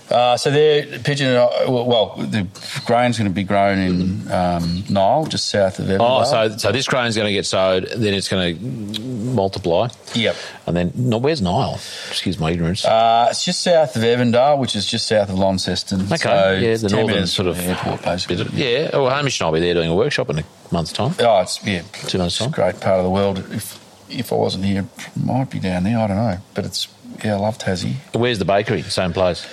[0.09, 1.35] Uh, so they're pigeon.
[1.35, 2.47] Uh, well, the
[2.85, 6.21] grain's going to be grown in um, Nile, just south of Evandale.
[6.21, 9.89] Oh, so so this grain's going to get sowed, then it's going to multiply.
[10.15, 10.35] Yep.
[10.65, 11.75] And then, no, where's Nile?
[12.09, 12.85] Excuse my ignorance.
[12.85, 16.01] Uh, it's just south of Evandale, which is just south of Launceston.
[16.01, 16.17] Okay.
[16.17, 18.41] So yeah, the northern sort of airport, basically.
[18.41, 18.89] Of, yeah.
[18.93, 21.13] Well, Hamish and I'll be there doing a workshop in a month's time.
[21.19, 22.51] Oh, it's yeah, two months time.
[22.51, 23.39] Great part of the world.
[23.51, 23.79] If
[24.09, 25.99] if I wasn't here, might be down there.
[25.99, 26.87] I don't know, but it's
[27.23, 27.95] yeah, I love Tassie.
[28.13, 28.81] Where's the bakery?
[28.83, 29.45] Same place.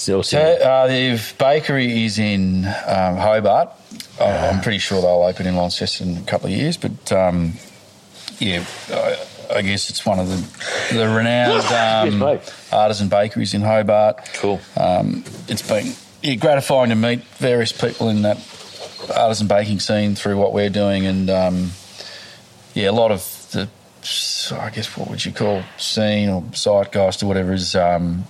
[0.00, 3.68] Still so, uh, the bakery is in um, Hobart.
[4.18, 7.52] Uh, I'm pretty sure they'll open in Launceston in a couple of years, but um,
[8.38, 9.26] yeah, I,
[9.56, 12.40] I, guess it's one of the the renowned um,
[12.72, 14.26] artisan bakeries in Hobart.
[14.36, 14.58] Cool.
[14.74, 15.92] Um, it's been
[16.22, 18.38] yeah, gratifying to meet various people in that
[19.14, 21.72] artisan baking scene through what we're doing, and um,
[22.72, 23.20] yeah, a lot of
[23.52, 23.68] the
[24.58, 28.24] I guess what would you call scene or zeitgeist or whatever is um,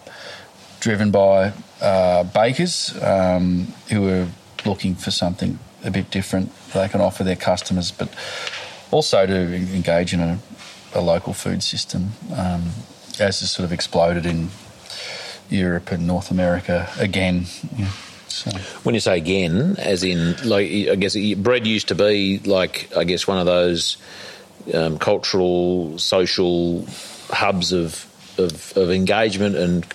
[0.80, 4.28] driven by uh, bakers um, who are
[4.66, 8.08] looking for something a bit different they can offer their customers, but
[8.90, 10.38] also to engage in a,
[10.94, 12.70] a local food system um,
[13.18, 14.48] as has sort of exploded in
[15.48, 17.44] Europe and North America again.
[18.28, 18.50] so.
[18.82, 23.04] When you say again, as in, like, I guess bread used to be like, I
[23.04, 23.96] guess, one of those
[24.72, 26.86] um, cultural, social
[27.30, 28.06] hubs of,
[28.38, 29.86] of, of engagement and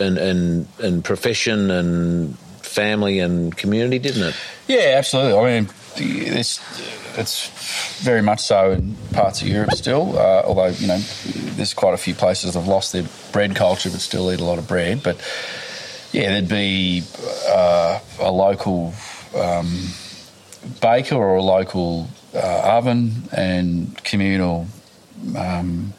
[0.00, 4.34] and, and and profession and family and community, didn't it?
[4.68, 5.38] Yeah, absolutely.
[5.38, 6.60] I mean, it's
[7.18, 10.18] it's very much so in parts of Europe still.
[10.18, 10.98] Uh, although you know,
[11.56, 14.44] there's quite a few places that have lost their bread culture, but still eat a
[14.44, 15.02] lot of bread.
[15.02, 15.16] But
[16.12, 17.02] yeah, there'd be
[17.48, 18.94] uh, a local
[19.36, 19.88] um,
[20.80, 24.66] baker or a local uh, oven and communal
[25.36, 25.92] um,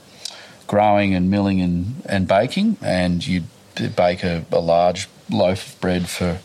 [0.67, 3.45] growing and milling and, and baking, and you'd
[3.89, 6.39] bake a, a large loaf of bread for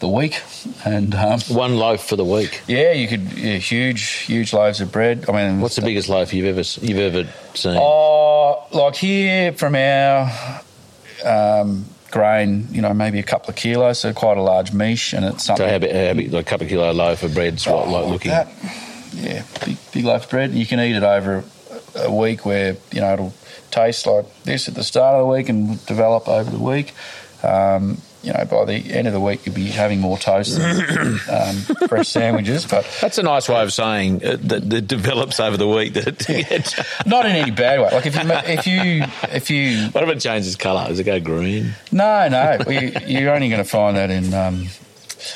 [0.00, 0.40] the week.
[0.84, 2.60] And um, One loaf for the week.
[2.66, 5.26] yeah, you could yeah, huge, huge loaves of bread.
[5.28, 7.76] I mean, What's the biggest loaf you've ever you've ever seen?
[7.78, 10.30] Oh, like here from our
[11.24, 15.24] um, grain, you know, maybe a couple of kilos, so quite a large miche, and
[15.24, 15.66] it's something.
[15.66, 18.04] so how big, how big, like a couple of kilo loaf of bread's what, like
[18.04, 18.30] Oh, looking.
[18.30, 18.48] that.
[19.14, 20.52] Yeah, big, big loaf of bread.
[20.52, 21.44] You can eat it over
[21.94, 23.34] a, a week where, you know, it'll
[23.72, 26.94] taste like this at the start of the week and develop over the week.
[27.42, 31.18] Um, you know, by the end of the week, you'll be having more toast than
[31.28, 31.56] um,
[31.88, 35.66] fresh sandwiches, but That's a nice way of saying uh, that it develops over the
[35.66, 35.94] week.
[35.94, 37.90] That not in any bad way.
[37.90, 39.04] Like if you, if you,
[39.34, 40.86] if you, what if it changes colour?
[40.86, 44.66] Does it go green no, no, you, you're only going to find that in um,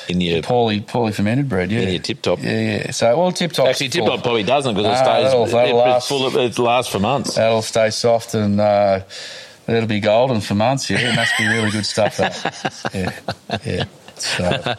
[0.08, 0.42] in your?
[0.42, 1.70] poorly, poorly fermented bread.
[1.70, 2.38] Yeah, In your Tip Top.
[2.42, 2.90] Yeah, yeah.
[2.90, 3.68] So, well, tip top.
[3.68, 5.24] Actually, Tip Top probably doesn't because it stays.
[5.24, 6.10] that'll- that'll it- last.
[6.12, 7.34] of, it lasts for months.
[7.34, 9.00] That'll stay soft and uh,
[9.66, 10.88] it'll be golden for months.
[10.90, 12.16] Yeah, it must be really good stuff.
[12.18, 12.82] That.
[12.94, 13.84] Yeah, yeah.
[14.18, 14.76] So,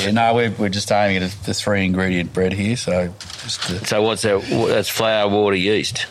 [0.00, 2.76] yeah, no, we're, we're just aiming at the three ingredient bread here.
[2.76, 3.12] So,
[3.42, 4.42] just to, So what's that?
[4.68, 6.06] That's flour, water, yeast.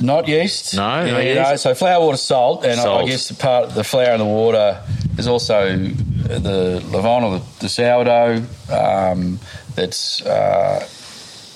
[0.00, 0.74] Not yeast.
[0.76, 1.18] No, yeah, no
[1.50, 1.62] yeast?
[1.62, 4.80] So flour, water, salt, and I, I guess the part the flour and the water
[5.18, 9.38] is also the levain or the, the sourdough um,
[9.74, 10.80] that's uh,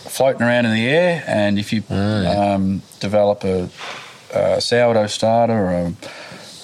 [0.09, 1.23] floating around in the air.
[1.27, 3.69] And if you Ah, um, develop a,
[4.33, 5.93] a sourdough starter or a,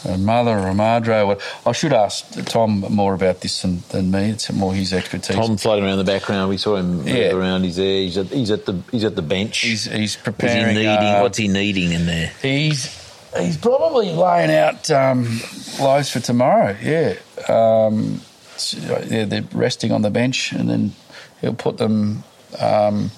[0.09, 3.83] a mother or a madre, or what, I should ask Tom more about this than,
[3.91, 4.31] than me.
[4.31, 5.37] It's more his expertise.
[5.37, 6.49] Tom floating around the background.
[6.51, 7.33] We saw him Yeah.
[7.33, 7.65] around.
[7.65, 8.01] He's there.
[8.03, 9.59] He's at, he's at the he's at the bench.
[9.59, 10.87] He's, he's Is he preparing.
[10.87, 12.33] uh, What's he needing in there?
[12.43, 13.03] He's
[13.37, 15.41] he's probably laying out um,
[15.81, 16.77] loaves for tomorrow.
[16.83, 17.15] Yeah,
[17.49, 18.21] um,
[18.57, 18.79] so,
[19.11, 20.93] yeah, they're resting on the bench, and then
[21.41, 22.25] he'll put them
[22.59, 23.11] um,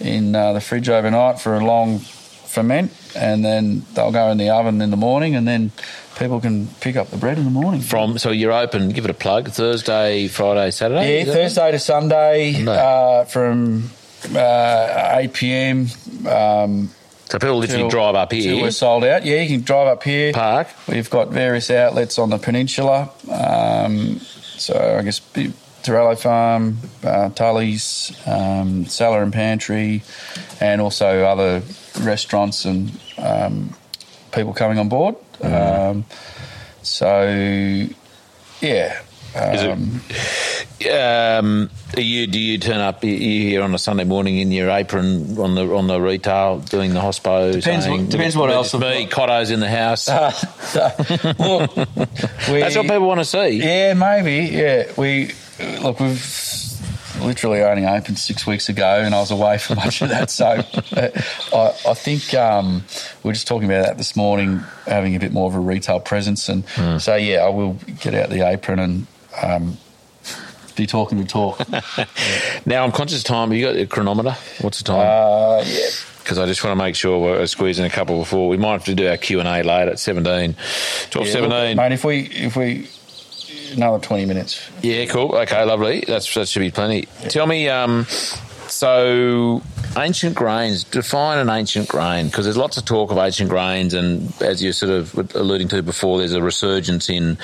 [0.00, 2.00] in uh, the fridge overnight for a long
[2.56, 5.70] ferment, and then they'll go in the oven in the morning, and then
[6.18, 7.82] people can pick up the bread in the morning.
[7.82, 8.88] From so you're open.
[8.88, 9.50] Give it a plug.
[9.50, 11.18] Thursday, Friday, Saturday.
[11.18, 13.90] Yeah, Thursday to Sunday uh, from
[14.34, 15.86] uh, 8 p.m.
[16.26, 16.90] Um.
[17.26, 18.62] So people literally drive up here.
[18.62, 19.24] we're sold out.
[19.24, 20.32] Yeah, you can drive up here.
[20.32, 20.68] Park.
[20.88, 23.10] We've got various outlets on the peninsula.
[23.28, 25.20] Um, so I guess
[25.82, 30.02] Tuerong Farm, uh, Tully's, um, Cellar and Pantry,
[30.60, 31.62] and also other
[32.00, 33.74] restaurants and um,
[34.32, 35.14] people coming on board.
[35.42, 36.04] Um,
[36.82, 37.22] so,
[38.60, 39.00] yeah.
[39.34, 39.80] It-
[40.88, 43.02] Um, are you do you turn up?
[43.02, 46.92] You here on a Sunday morning in your apron on the on the retail doing
[46.92, 47.52] the hospo?
[47.52, 50.06] Depends saying, what- depends what else Me, Cotto's in the house.
[51.38, 53.48] look, we, That's what people want to see.
[53.62, 54.54] Yeah, maybe.
[54.54, 55.32] Yeah, we
[55.82, 55.98] look.
[55.98, 56.18] We've
[57.20, 60.30] literally only opened six weeks ago, and I was away for much of that.
[60.30, 61.08] So, uh,
[61.54, 62.84] I, I think um,
[63.22, 66.00] we are just talking about that this morning, having a bit more of a retail
[66.00, 66.98] presence, and Hmm.
[66.98, 69.06] so yeah, I will get out the apron and.
[69.42, 69.78] Um,
[70.76, 71.58] be talking to talk.
[72.66, 73.50] Now I'm conscious of time.
[73.52, 74.32] You got a chronometer?
[74.60, 75.00] What's the time?
[75.00, 75.86] Uh, yeah,
[76.22, 78.48] Because I just want to make sure we're squeezing a couple before.
[78.50, 80.54] We might have to do our Q and A later at 17,
[81.10, 81.48] 12, yeah, 17.
[81.50, 81.92] look, mate.
[81.92, 82.90] If we if we
[83.72, 84.60] another twenty minutes.
[84.82, 85.34] Yeah, cool.
[85.34, 86.04] Okay, lovely.
[86.06, 87.06] That's that should be plenty.
[87.28, 88.04] Tell me, um,
[88.68, 89.62] so
[89.96, 90.84] ancient grains.
[90.84, 94.72] Define an ancient grain because there's lots of talk of ancient grains, and as you
[94.72, 97.38] sort of alluding to before, there's a resurgence in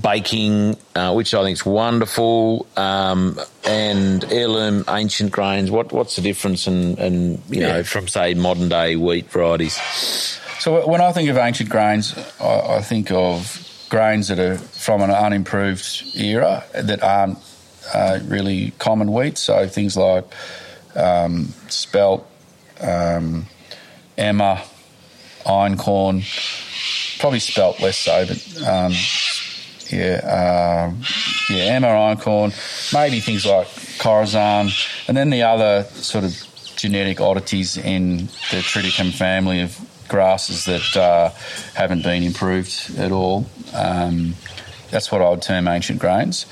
[0.00, 5.70] baking, uh, which I think is wonderful, um, and heirloom ancient grains.
[5.70, 9.78] What what's the difference, and and you know, from say modern day wheat varieties?
[10.58, 15.02] So when I think of ancient grains, I, I think of grains that are from
[15.02, 17.38] an unimproved era that aren't
[17.92, 19.36] uh, really common wheat.
[19.36, 20.24] So things like
[20.96, 22.26] um, spelt,
[22.80, 23.44] um,
[24.16, 24.62] emmer,
[25.44, 26.24] einkorn,
[27.20, 28.92] probably spelt less so, but um,
[29.90, 31.02] yeah, um,
[31.50, 32.50] yeah, emmer, einkorn,
[32.94, 33.66] maybe things like
[33.98, 34.72] khorasan,
[35.06, 36.32] and then the other sort of
[36.76, 38.16] genetic oddities in
[38.50, 39.78] the triticum family of
[40.12, 41.30] grasses that uh,
[41.74, 43.46] haven't been improved at all.
[43.74, 44.34] Um,
[44.90, 46.44] that's what I would term ancient grains.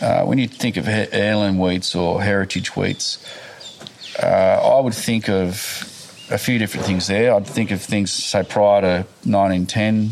[0.00, 3.24] Uh, when you think of he- heirloom wheats or heritage wheats,
[4.20, 5.54] uh, I would think of
[6.28, 7.32] a few different things there.
[7.32, 10.10] I'd think of things, say, prior to 1910,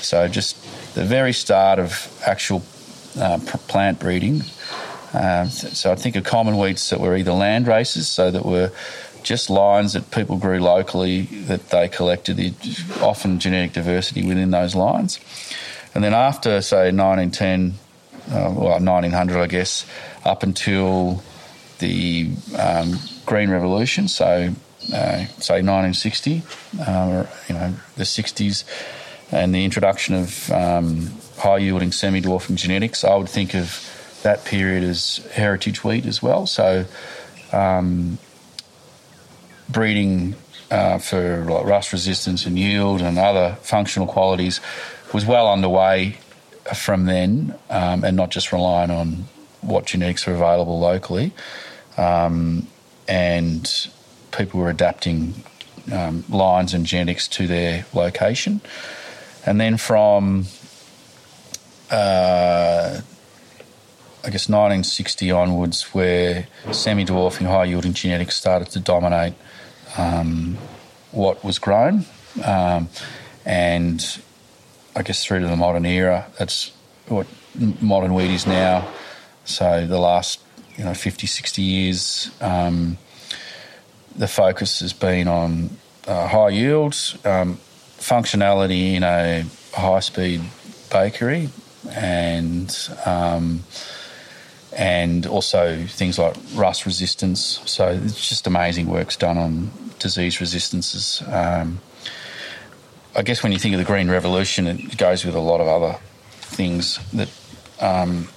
[0.00, 0.54] so just
[0.94, 2.62] the very start of actual
[3.18, 4.42] uh, plant breeding.
[5.12, 8.70] Um, so I think of common wheats that were either land races, so that were
[9.26, 12.54] just lines that people grew locally that they collected the
[13.02, 15.18] often genetic diversity within those lines.
[15.94, 17.74] And then after, say, 1910,
[18.30, 19.84] uh, well, 1900, I guess,
[20.24, 21.24] up until
[21.80, 24.54] the um, Green Revolution, so
[24.94, 26.42] uh, say 1960,
[26.86, 28.62] uh, you know, the 60s,
[29.32, 34.44] and the introduction of um, high yielding semi dwarfing genetics, I would think of that
[34.44, 36.46] period as heritage wheat as well.
[36.46, 36.84] So,
[37.52, 38.18] um,
[39.68, 40.34] breeding
[40.70, 44.60] uh, for like rust resistance and yield and other functional qualities
[45.12, 46.18] was well underway
[46.74, 49.24] from then, um, and not just relying on
[49.60, 51.32] what genetics are available locally.
[51.96, 52.66] Um,
[53.08, 53.88] and
[54.32, 55.34] people were adapting
[55.92, 58.60] um, lines and genetics to their location.
[59.44, 60.46] And then from,
[61.90, 63.00] uh,
[64.24, 69.34] I guess, 1960 onwards, where semi dwarfing high yielding genetics started to dominate
[69.98, 70.56] um,
[71.12, 72.04] what was grown.
[72.44, 72.88] Um,
[73.44, 74.20] and
[74.94, 76.72] I guess through to the modern era, that's
[77.08, 77.26] what
[77.80, 78.88] modern wheat is now.
[79.44, 80.40] So the last
[80.76, 82.98] you know 50, 60 years, um,
[84.16, 85.70] the focus has been on
[86.06, 87.58] uh, high yields, um,
[87.98, 89.44] functionality in a
[89.74, 90.42] high speed
[90.90, 91.50] bakery,
[91.90, 93.62] and um,
[94.76, 97.60] and also things like rust resistance.
[97.66, 101.22] So it's just amazing work's done on disease resistances.
[101.26, 101.80] Um,
[103.14, 105.68] I guess when you think of the Green Revolution, it goes with a lot of
[105.68, 105.98] other
[106.32, 107.28] things that
[107.80, 108.28] um,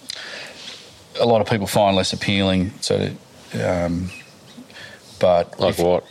[1.20, 2.72] a lot of people find less appealing.
[2.80, 3.12] So,
[3.62, 4.10] um,
[5.20, 6.06] but like if, what?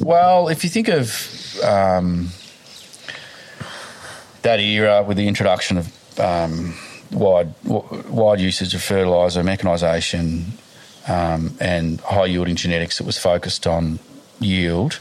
[0.00, 2.28] Well, if you think of um,
[4.42, 6.74] that era with the introduction of um,
[7.10, 10.44] wide wide usage of fertiliser, mechanisation,
[11.08, 13.98] um, and high yielding genetics that was focused on
[14.42, 14.98] yield.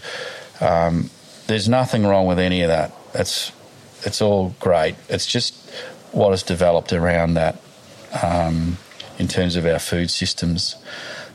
[0.59, 1.09] Um,
[1.47, 2.93] there's nothing wrong with any of that.
[3.13, 3.51] It's
[4.03, 4.95] it's all great.
[5.09, 5.55] It's just
[6.11, 7.61] what has developed around that
[8.23, 8.77] um,
[9.19, 10.75] in terms of our food systems.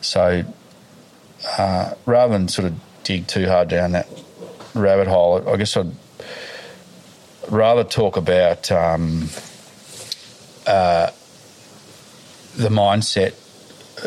[0.00, 0.44] So
[1.58, 4.08] uh, rather than sort of dig too hard down that
[4.74, 5.92] rabbit hole, I guess I'd
[7.48, 9.28] rather talk about um,
[10.66, 11.10] uh,
[12.56, 13.34] the mindset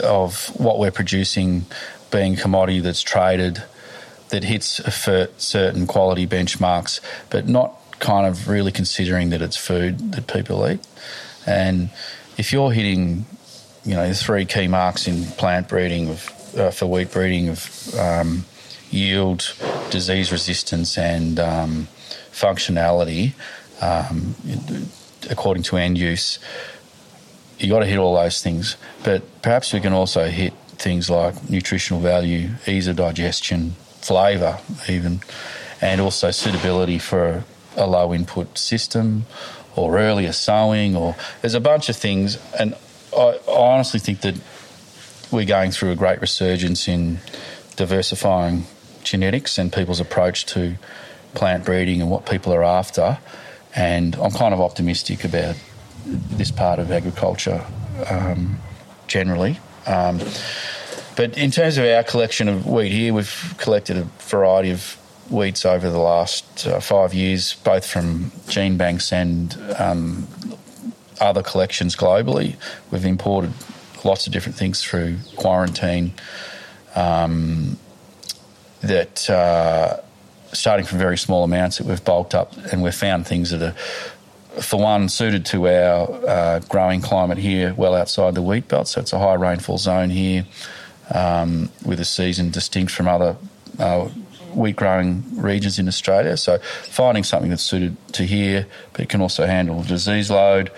[0.04, 1.66] of what we're producing
[2.12, 3.64] being commodity that's traded
[4.30, 4.82] that hits
[5.38, 10.86] certain quality benchmarks, but not kind of really considering that it's food that people eat.
[11.45, 11.89] And
[12.38, 13.25] if you're hitting,
[13.84, 17.95] you know, the three key marks in plant breeding of, uh, for wheat breeding of
[17.99, 18.45] um,
[18.89, 19.53] yield,
[19.89, 21.88] disease resistance, and um,
[22.32, 23.34] functionality,
[23.82, 24.36] um,
[25.30, 26.39] according to end use,
[27.57, 28.77] you got to hit all those things.
[29.03, 35.22] But perhaps we can also hit things like nutritional value, ease of digestion, flavour, even,
[35.82, 37.43] and also suitability for
[37.76, 39.26] a low input system
[39.76, 42.38] or earlier sowing, or there's a bunch of things.
[42.60, 42.76] And
[43.16, 44.36] I, I honestly think that
[45.32, 47.20] we're going through a great resurgence in
[47.76, 48.66] diversifying
[49.04, 50.76] genetics and people's approach to
[51.34, 53.20] plant breeding and what people are after.
[53.76, 55.56] And I'm kind of optimistic about
[56.06, 57.64] this part of agriculture
[58.10, 58.60] um,
[59.08, 59.60] generally.
[59.86, 60.20] Um,
[61.20, 64.93] but in terms of our collection of wheat here, we've collected a variety of
[65.30, 70.30] wheats over the last uh, five years, both from gene banks and um,
[71.20, 72.55] other collections globally.
[72.89, 73.51] We've imported
[74.05, 76.13] lots of different things through quarantine
[76.95, 77.78] um,
[78.80, 79.97] that, uh,
[80.53, 83.76] starting from very small amounts, that we've bulked up and we've found things that are
[84.61, 88.88] for one, suited to our uh, growing climate here, well outside the wheat belt.
[88.88, 90.45] So it's a high rainfall zone here,
[91.14, 93.36] um, with a season distinct from other
[93.80, 94.07] uh,
[94.53, 96.38] wheat growing regions in Australia.
[96.38, 100.72] So finding something that's suited to here, but can also handle disease load.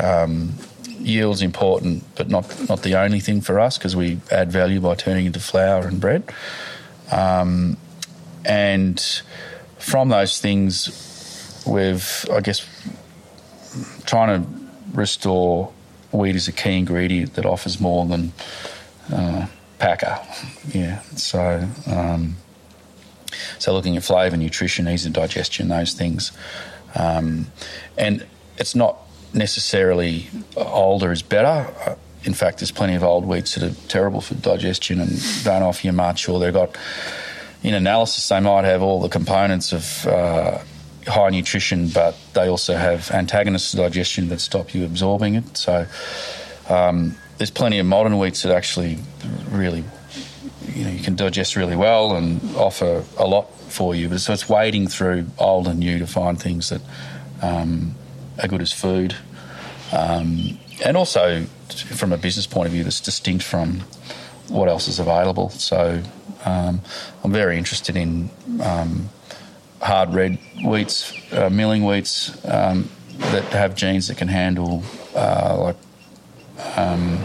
[0.00, 0.54] Um,
[0.98, 4.94] yield's important, but not not the only thing for us because we add value by
[4.94, 6.22] turning into flour and bread.
[7.10, 7.76] Um,
[8.44, 9.00] and
[9.78, 12.66] from those things, we've I guess
[14.04, 14.48] trying to
[14.92, 15.72] restore
[16.12, 18.32] wheat as a key ingredient that offers more than
[19.12, 19.46] uh,
[19.78, 20.18] packer.
[20.72, 21.68] Yeah, so.
[21.86, 22.36] Um,
[23.58, 26.32] so looking at flavour, nutrition, ease of digestion, those things.
[26.94, 27.46] Um,
[27.96, 28.26] and
[28.56, 28.98] it's not
[29.34, 31.72] necessarily older is better.
[31.86, 31.94] Uh,
[32.24, 35.10] in fact, there's plenty of old wheats that are terrible for digestion and
[35.44, 36.76] don't offer you much, or they've got,
[37.62, 40.58] in analysis, they might have all the components of uh,
[41.06, 45.56] high nutrition, but they also have antagonists to digestion that stop you absorbing it.
[45.56, 45.86] So
[46.68, 48.98] um, there's plenty of modern wheats that actually
[49.50, 49.84] really
[50.66, 54.08] you know you can digest really well and offer a lot for you.
[54.08, 56.82] But so it's wading through old and new to find things that
[57.40, 57.94] um,
[58.42, 59.16] are good as food,
[59.92, 61.44] um, and also
[61.94, 63.80] from a business point of view that's distinct from
[64.48, 65.50] what else is available.
[65.50, 66.02] So
[66.44, 66.80] um,
[67.22, 68.30] I'm very interested in
[68.62, 69.10] um,
[69.80, 72.88] hard red wheats, uh, milling wheats um,
[73.18, 74.82] that have genes that can handle
[75.14, 75.76] uh, like
[76.76, 77.24] Um,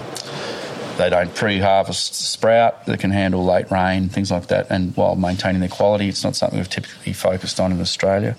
[0.98, 5.60] they don't pre-harvest sprout They can handle late rain, things like that, and while maintaining
[5.60, 8.36] their quality, it's not something we've typically focused on in Australia.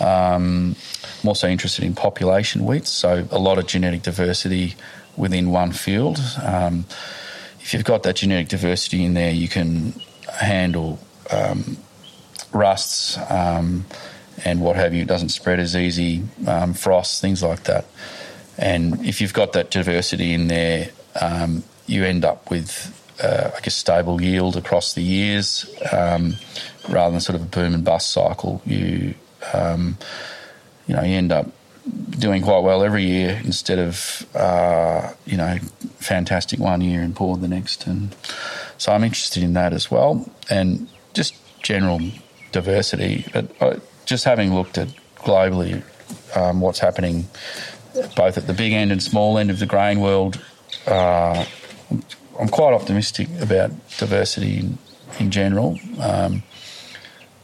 [0.00, 0.76] Um,
[1.22, 4.76] I'm also interested in population wheats, so a lot of genetic diversity
[5.16, 6.20] within one field.
[6.42, 6.86] Um,
[7.60, 9.94] if you've got that genetic diversity in there, you can
[10.32, 10.98] handle
[11.30, 11.76] um,
[12.52, 13.84] rusts um,
[14.44, 15.02] and what have you.
[15.02, 17.84] It doesn't spread as easy, um, frosts, things like that.
[18.58, 20.90] And if you've got that diversity in there,
[21.20, 26.36] um, you end up with, uh, I guess, stable yield across the years um,
[26.88, 28.62] rather than sort of a boom and bust cycle.
[28.64, 29.14] You,
[29.52, 29.98] um,
[30.86, 31.50] you know, you end up
[32.10, 35.58] doing quite well every year instead of, uh, you know,
[35.98, 37.86] fantastic one year and poor the next.
[37.86, 38.14] And
[38.78, 40.28] so I'm interested in that as well.
[40.48, 42.00] And just general
[42.52, 43.26] diversity.
[43.32, 45.82] But just having looked at globally
[46.36, 47.26] um, what's happening
[48.16, 50.42] both at the big end and small end of the grain world,
[50.86, 51.44] uh,
[52.38, 54.78] I'm quite optimistic about diversity in,
[55.20, 55.78] in general.
[56.00, 56.42] Um,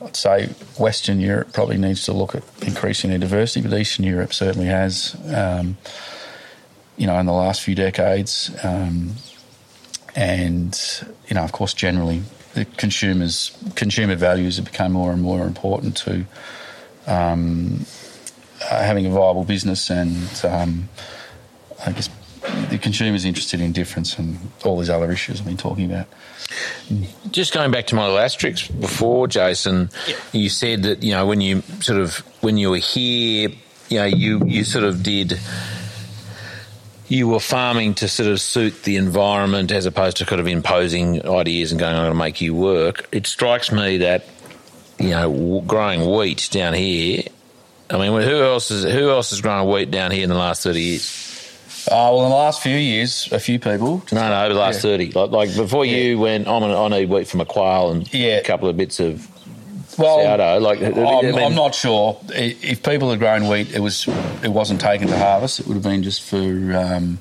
[0.02, 0.46] I'd say
[0.78, 5.16] Western Europe probably needs to look at increasing their diversity, but Eastern Europe certainly has.
[5.34, 5.76] Um,
[6.96, 9.12] you know, in the last few decades, um,
[10.14, 10.78] and
[11.28, 12.22] you know, of course, generally,
[12.54, 16.26] the consumers consumer values have become more and more important to
[17.06, 17.86] um,
[18.60, 20.88] having a viable business, and um,
[21.84, 22.08] I guess
[22.70, 26.06] the consumer's interested in difference and all these other issues I've been talking about.
[27.30, 30.16] Just going back to my little asterisk before, Jason, yeah.
[30.32, 33.50] you said that you know when you sort of when you were here,
[33.88, 35.38] you know you you sort of did.
[37.08, 41.26] You were farming to sort of suit the environment as opposed to kind of imposing
[41.26, 43.08] ideas and going, I'm going to make you work.
[43.10, 44.24] It strikes me that,
[45.00, 47.24] you know, growing wheat down here
[47.90, 50.62] I mean, who else is who else has grown wheat down here in the last
[50.62, 51.26] thirty years?
[51.90, 54.02] Uh, well, in the last few years, a few people.
[54.12, 54.90] No, no, the last yeah.
[54.90, 55.10] thirty.
[55.12, 55.96] Like, like before yeah.
[55.96, 58.36] you went, I'm gonna, I need wheat from a quail and yeah.
[58.36, 59.26] a couple of bits of
[59.98, 60.58] well, sourdough.
[60.58, 64.06] Like, I'm, I mean, I'm, not sure if people had grown wheat, it was
[64.42, 65.60] it wasn't taken to harvest.
[65.60, 66.36] It would have been just for.
[66.36, 67.18] Um,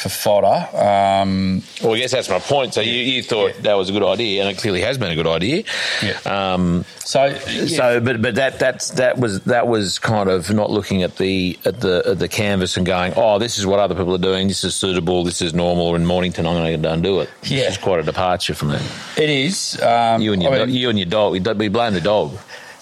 [0.00, 0.68] for fodder.
[0.76, 2.74] Um, well, I guess that's my point.
[2.74, 3.60] So you, you thought yeah.
[3.62, 5.64] that was a good idea, and it clearly has been a good idea.
[6.02, 6.18] Yeah.
[6.24, 7.66] Um, so, yeah.
[7.66, 11.58] so, but but that that's that was that was kind of not looking at the
[11.64, 14.48] at the at the canvas and going, oh, this is what other people are doing.
[14.48, 15.22] This is suitable.
[15.22, 15.94] This is normal.
[15.94, 17.28] In Mornington, I'm going to go and do it.
[17.42, 18.82] Yeah, it's quite a departure from that.
[19.16, 19.80] It is.
[19.82, 21.32] Um, you and your I mean, you and your dog.
[21.32, 22.32] We blame the dog.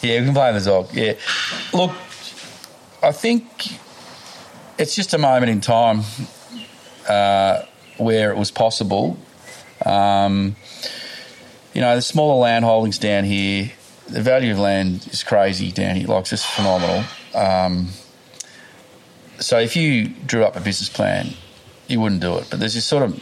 [0.00, 0.94] Yeah, we can blame the dog.
[0.94, 1.14] Yeah.
[1.72, 1.90] Look,
[3.02, 3.46] I think
[4.78, 6.02] it's just a moment in time
[7.08, 7.62] uh,
[7.96, 9.18] where it was possible.
[9.84, 10.56] Um,
[11.74, 13.70] you know, the smaller land holdings down here,
[14.08, 17.04] the value of land is crazy down here, like just phenomenal.
[17.34, 17.88] Um,
[19.38, 21.34] so if you drew up a business plan,
[21.86, 22.48] you wouldn't do it.
[22.50, 23.14] But there's this sort of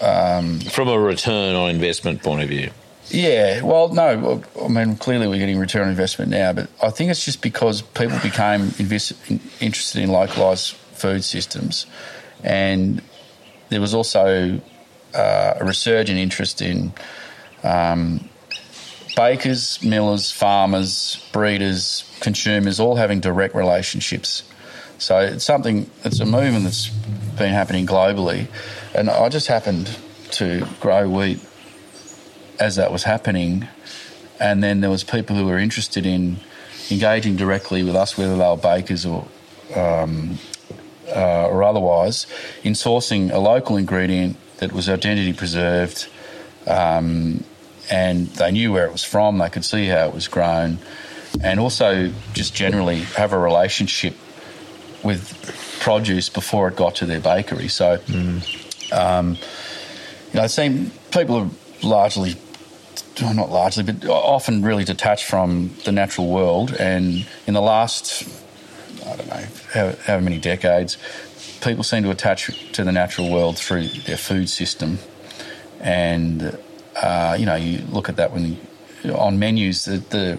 [0.00, 2.70] um, from a return on investment point of view.
[3.08, 7.10] Yeah, well, no, I mean clearly we're getting return on investment now, but I think
[7.10, 9.12] it's just because people became invest,
[9.60, 11.86] interested in localised food systems,
[12.46, 13.02] and
[13.68, 14.60] there was also
[15.14, 16.92] uh, a resurgent interest in
[17.64, 18.28] um,
[19.16, 24.44] bakers, millers, farmers, breeders, consumers, all having direct relationships.
[24.98, 28.46] So it's something, it's a movement that's been happening globally.
[28.94, 29.94] And I just happened
[30.32, 31.40] to grow wheat
[32.60, 33.66] as that was happening.
[34.38, 36.36] And then there was people who were interested in
[36.90, 39.26] engaging directly with us, whether they were bakers or
[39.74, 40.38] um,
[41.14, 42.26] uh, or otherwise,
[42.62, 46.08] in sourcing a local ingredient that was identity preserved,
[46.66, 47.44] um,
[47.90, 50.78] and they knew where it was from, they could see how it was grown,
[51.42, 54.14] and also just generally have a relationship
[55.04, 57.68] with produce before it got to their bakery.
[57.68, 58.92] So, mm.
[58.92, 59.36] um,
[60.32, 61.50] you know, it seems people are
[61.82, 62.36] largely
[63.22, 66.72] well, not largely, but often really detached from the natural world.
[66.72, 68.28] And in the last
[69.06, 70.98] I don't know, how, how many decades,
[71.60, 74.98] people seem to attach to the natural world through their food system.
[75.80, 76.58] And,
[77.00, 78.58] uh, you know, you look at that when
[79.14, 80.38] on menus, the, the,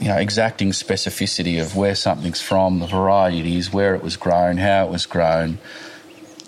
[0.00, 2.86] you know, exacting specificity of where something's from, the
[3.46, 5.58] is, where it was grown, how it was grown.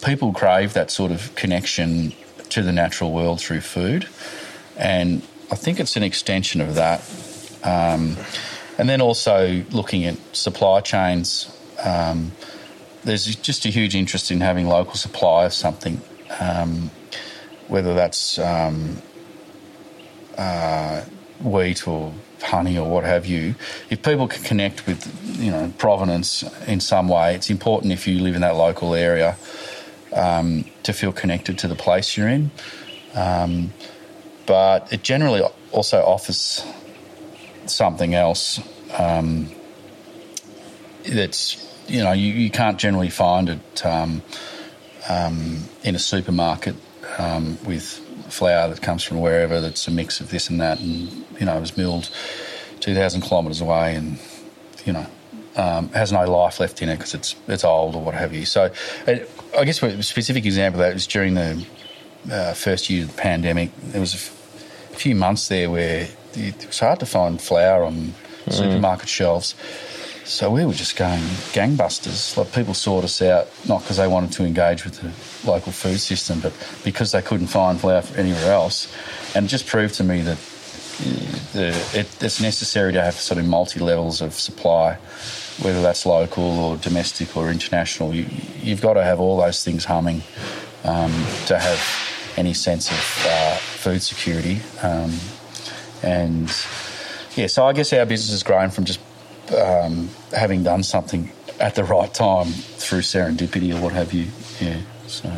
[0.03, 2.13] People crave that sort of connection
[2.51, 4.09] to the natural world through food.
[4.77, 7.01] And I think it's an extension of that.
[7.63, 8.17] Um,
[8.79, 11.51] and then also looking at supply chains.
[11.85, 12.33] Um,
[13.05, 16.01] there's just a huge interest in having local supply of something,
[16.41, 16.91] um,
[17.69, 19.01] whether that's um,
[20.37, 21.03] uh,
[21.41, 22.13] wheat or
[22.43, 23.55] honey or what have you.
[23.91, 25.07] If people can connect with,
[25.39, 29.37] you know, provenance in some way, it's important if you live in that local area.
[30.13, 32.51] um, to feel connected to the place you're in.
[33.15, 33.73] Um,
[34.47, 35.43] but it generally
[35.73, 36.65] also offers
[37.71, 38.61] something else
[38.97, 39.49] um,
[41.09, 44.23] that's you know you, you, can't generally find it um,
[45.09, 46.75] um, in a supermarket
[47.19, 47.85] um, with
[48.29, 51.57] flour that comes from wherever that's a mix of this and that and you know
[51.57, 52.11] it was milled
[52.81, 54.19] 2,000 kilometres away and
[54.85, 55.07] you know
[55.57, 58.45] um, has no life left in it because it's it's old or what have you.
[58.45, 58.71] So,
[59.07, 61.67] it, I guess a specific example of that was during the
[62.31, 63.71] uh, first year of the pandemic.
[63.77, 67.85] There was a, f- a few months there where it was hard to find flour
[67.85, 68.53] on mm.
[68.53, 69.55] supermarket shelves.
[70.25, 71.21] So we were just going
[71.53, 72.37] gangbusters.
[72.37, 76.01] Like people sought us out not because they wanted to engage with the local food
[76.01, 76.53] system, but
[76.85, 78.93] because they couldn't find flour anywhere else.
[79.37, 80.39] And it just proved to me that
[81.53, 84.95] the, it, it's necessary to have sort of multi levels of supply,
[85.63, 88.13] whether that's local or domestic or international.
[88.13, 88.25] You,
[88.71, 90.23] have got to have all those things humming
[90.83, 91.13] um,
[91.47, 94.61] to have any sense of uh, food security.
[94.83, 95.13] Um,
[96.03, 96.49] and
[97.35, 99.01] yeah, so I guess our business has grown from just
[99.57, 104.27] um, having done something at the right time through serendipity or what have you.
[104.61, 105.31] Yeah, so.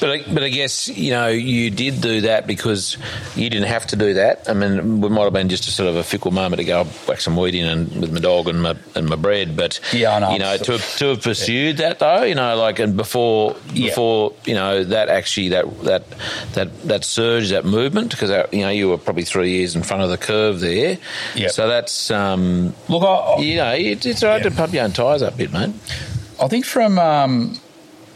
[0.00, 2.96] But but I guess you know you did do that because
[3.36, 4.48] you didn't have to do that.
[4.48, 6.84] I mean, it might have been just a sort of a fickle moment to go
[7.06, 9.56] whack some wheat in and with my dog and my and my bread.
[9.56, 10.32] But yeah, I know.
[10.32, 11.88] you know to to have pursued yeah.
[11.88, 14.50] that though, you know, like and before before yeah.
[14.50, 16.04] you know that actually that that
[16.54, 20.02] that that surge that movement because you know you were probably three years in front
[20.02, 20.98] of the curve there.
[21.34, 21.48] Yeah.
[21.48, 24.50] So that's um, look, I, you know, it, it's hard yeah.
[24.50, 25.74] to pump your own tyres up a bit, mate.
[26.40, 27.58] I think from um,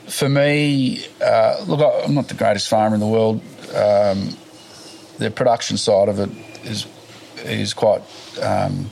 [0.08, 3.40] for me, uh, look, I'm not the greatest farmer in the world.
[3.74, 4.36] Um,
[5.18, 6.30] the production side of it
[6.64, 6.86] is
[7.44, 8.02] is quite
[8.42, 8.90] um,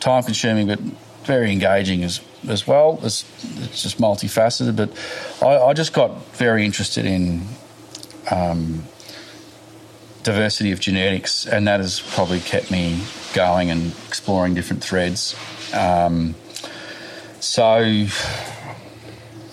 [0.00, 0.78] time consuming, but
[1.24, 2.98] very engaging as as well.
[3.02, 3.24] It's,
[3.58, 4.76] it's just multifaceted.
[4.76, 4.90] But
[5.44, 7.46] I, I, just got very interested in
[8.30, 8.84] um,
[10.22, 13.02] diversity of genetics, and that has probably kept me
[13.34, 15.34] going and exploring different threads.
[15.72, 16.34] Um,
[17.40, 18.06] so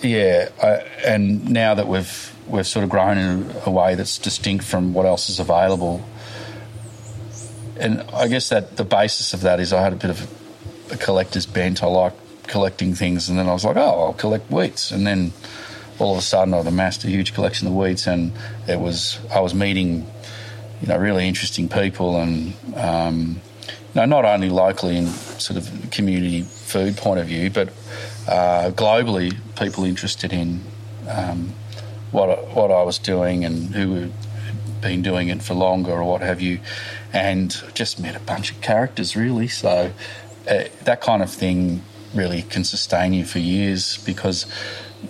[0.04, 0.68] yeah, I,
[1.04, 5.06] and now that we've we've sort of grown in a way that's distinct from what
[5.06, 6.04] else is available,
[7.78, 10.96] and I guess that the basis of that is I had a bit of a,
[10.96, 11.82] collector's bent.
[11.82, 12.12] I like
[12.46, 15.32] collecting things, and then I was like, oh, I'll collect wheats, and then
[15.98, 18.32] all of a sudden I'd amassed a huge collection of wheats, and
[18.68, 20.06] it was I was meeting,
[20.82, 25.90] you know, really interesting people, and um, you know, not only locally in sort of
[25.90, 27.70] community food point of view, but
[28.26, 30.62] uh, globally, people interested in
[31.08, 31.52] um,
[32.10, 34.12] what what I was doing and who had
[34.80, 36.60] been doing it for longer or what have you,
[37.12, 39.48] and just met a bunch of characters really.
[39.48, 39.92] So
[40.48, 41.82] uh, that kind of thing
[42.14, 44.46] really can sustain you for years because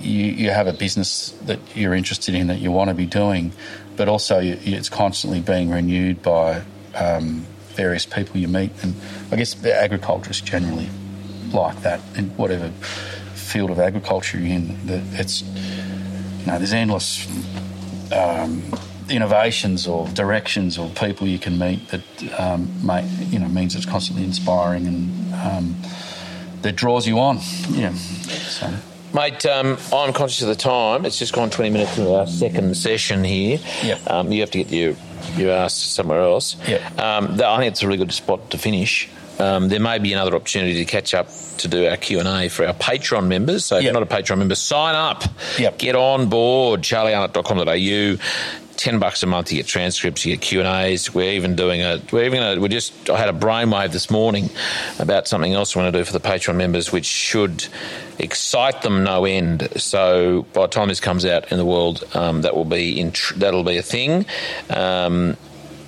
[0.01, 3.53] you, you have a business that you're interested in that you want to be doing,
[3.97, 6.63] but also it's constantly being renewed by
[6.95, 8.95] um, various people you meet, and
[9.31, 10.89] I guess agriculture is generally
[11.55, 12.71] like that in whatever
[13.35, 14.79] field of agriculture you're in.
[15.13, 17.27] It's you know there's endless
[18.13, 18.63] um,
[19.09, 22.03] innovations or directions or people you can meet that
[22.39, 25.77] um, may, you know means it's constantly inspiring and um,
[26.63, 27.39] that draws you on.
[27.71, 27.93] Yeah.
[27.95, 28.73] So.
[29.15, 31.05] Mate, um, I'm conscious of the time.
[31.05, 33.61] It's just gone 20 minutes into our second session here.
[33.85, 34.11] Yep.
[34.11, 34.97] Um, you have to get your,
[35.37, 36.57] your ass somewhere else.
[36.67, 36.99] Yep.
[36.99, 39.09] Um, I think it's a really good spot to finish.
[39.39, 41.29] Um, there may be another opportunity to catch up
[41.59, 43.65] to do our Q and A for our Patreon members.
[43.65, 43.93] So if yep.
[43.93, 45.25] you're not a Patreon member, sign up.
[45.59, 45.79] Yep.
[45.79, 46.83] Get on board.
[46.83, 48.23] charliearnott.com.au.
[48.77, 51.15] Ten bucks a month, you get transcripts, you get Q and A's.
[51.15, 54.51] We're even doing a, we're even we just, I had a brainwave this morning
[54.99, 57.69] about something else we're to do for the Patreon members, which should
[58.19, 59.69] excite them no end.
[59.77, 63.13] So by the time this comes out in the world, um, that will be in,
[63.37, 64.27] that'll be a thing.
[64.71, 65.37] Um,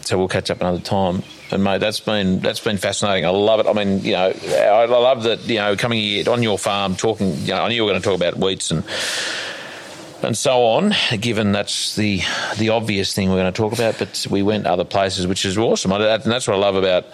[0.02, 1.24] so we'll catch up another time.
[1.50, 3.24] And mate, that's been that's been fascinating.
[3.24, 3.66] I love it.
[3.66, 7.34] I mean, you know, I, love that you know coming here on your farm, talking.
[7.38, 8.84] You know, I knew you were going to talk about wheats and
[10.22, 10.92] and so on.
[11.20, 12.20] Given that's the
[12.58, 15.56] the obvious thing we're going to talk about, but we went other places, which is
[15.56, 15.92] awesome.
[15.92, 17.06] And that's what I love about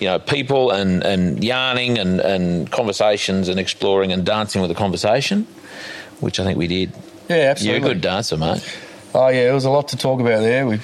[0.00, 4.74] you know people and and yarning and and conversations and exploring and dancing with the
[4.74, 5.44] conversation,
[6.20, 6.92] which I think we did.
[7.30, 7.80] Yeah, absolutely.
[7.80, 8.62] You're a good dancer, mate.
[9.14, 10.66] Oh yeah, it was a lot to talk about there.
[10.66, 10.78] We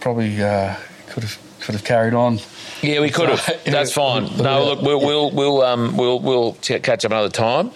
[0.00, 0.76] probably uh,
[1.08, 2.38] could have could have carried on.
[2.80, 3.62] Yeah, we could have.
[3.64, 4.24] That's fine.
[4.38, 7.72] No, look, we'll we'll we'll um, we'll, we'll catch up another time.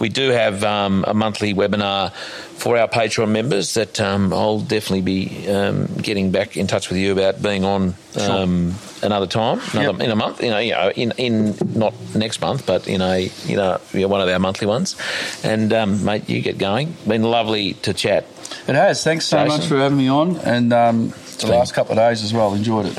[0.00, 5.02] We do have um, a monthly webinar for our Patreon members that um, I'll definitely
[5.02, 9.06] be um, getting back in touch with you about being on um, sure.
[9.06, 10.00] another time, another, yep.
[10.00, 10.42] in a month.
[10.42, 14.20] You know, you know, in in not next month, but in a you know one
[14.20, 14.96] of our monthly ones.
[15.44, 16.96] And um, mate, you get going.
[17.06, 18.26] Been lovely to chat.
[18.66, 19.04] It has.
[19.04, 19.60] Thanks so Jason?
[19.60, 22.54] much for having me on, and um, the been- last couple of days as well.
[22.54, 22.98] Enjoyed it.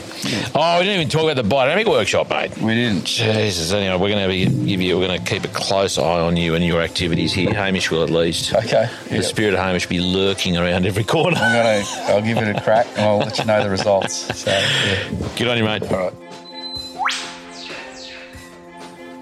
[0.55, 2.57] Oh, we didn't even talk about the biodynamic workshop, mate.
[2.57, 3.05] We didn't.
[3.05, 4.97] Jesus, anyway, we're going to give you.
[4.97, 7.53] We're going to keep a close eye on you and your activities here.
[7.53, 8.53] Hamish will at least.
[8.53, 8.89] Okay.
[9.09, 9.23] The Yep.
[9.25, 11.37] spirit of Hamish will be lurking around every corner.
[11.37, 11.83] I'm gonna.
[12.13, 14.15] I'll give it a crack, and I'll let you know the results.
[14.37, 15.09] So, yeah.
[15.37, 15.83] Good on you, mate.
[15.91, 16.13] All right.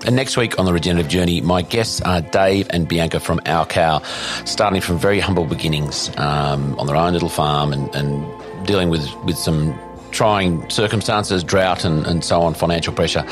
[0.06, 3.66] And next week on the Regenerative Journey, my guests are Dave and Bianca from Our
[3.66, 4.04] Cow,
[4.46, 8.24] starting from very humble beginnings um, on their own little farm and, and
[8.66, 9.78] dealing with, with some
[10.12, 13.26] trying circumstances, drought, and, and so on, financial pressure.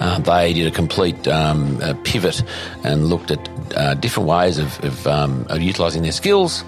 [0.00, 2.42] Uh, they did a complete um, uh, pivot
[2.82, 6.64] and looked at uh, different ways of, of, um, of utilising their skills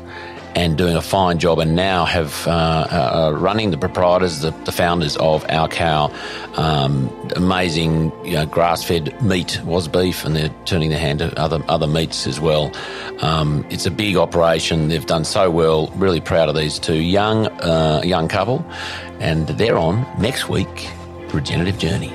[0.55, 4.73] and doing a fine job, and now have uh, uh, running the proprietors, the, the
[4.73, 6.12] founders of Our Cow,
[6.57, 11.62] um, amazing you know, grass-fed meat was beef, and they're turning their hand to other
[11.69, 12.73] other meats as well.
[13.20, 14.89] Um, it's a big operation.
[14.89, 15.89] They've done so well.
[15.97, 18.65] Really proud of these two young uh, young couple,
[19.20, 20.89] and they're on next week.
[21.33, 22.12] Regenerative Journey.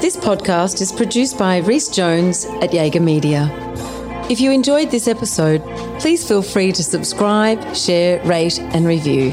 [0.00, 3.67] This podcast is produced by Reese Jones at Jaeger Media.
[4.30, 5.62] If you enjoyed this episode,
[5.98, 9.32] please feel free to subscribe, share, rate, and review.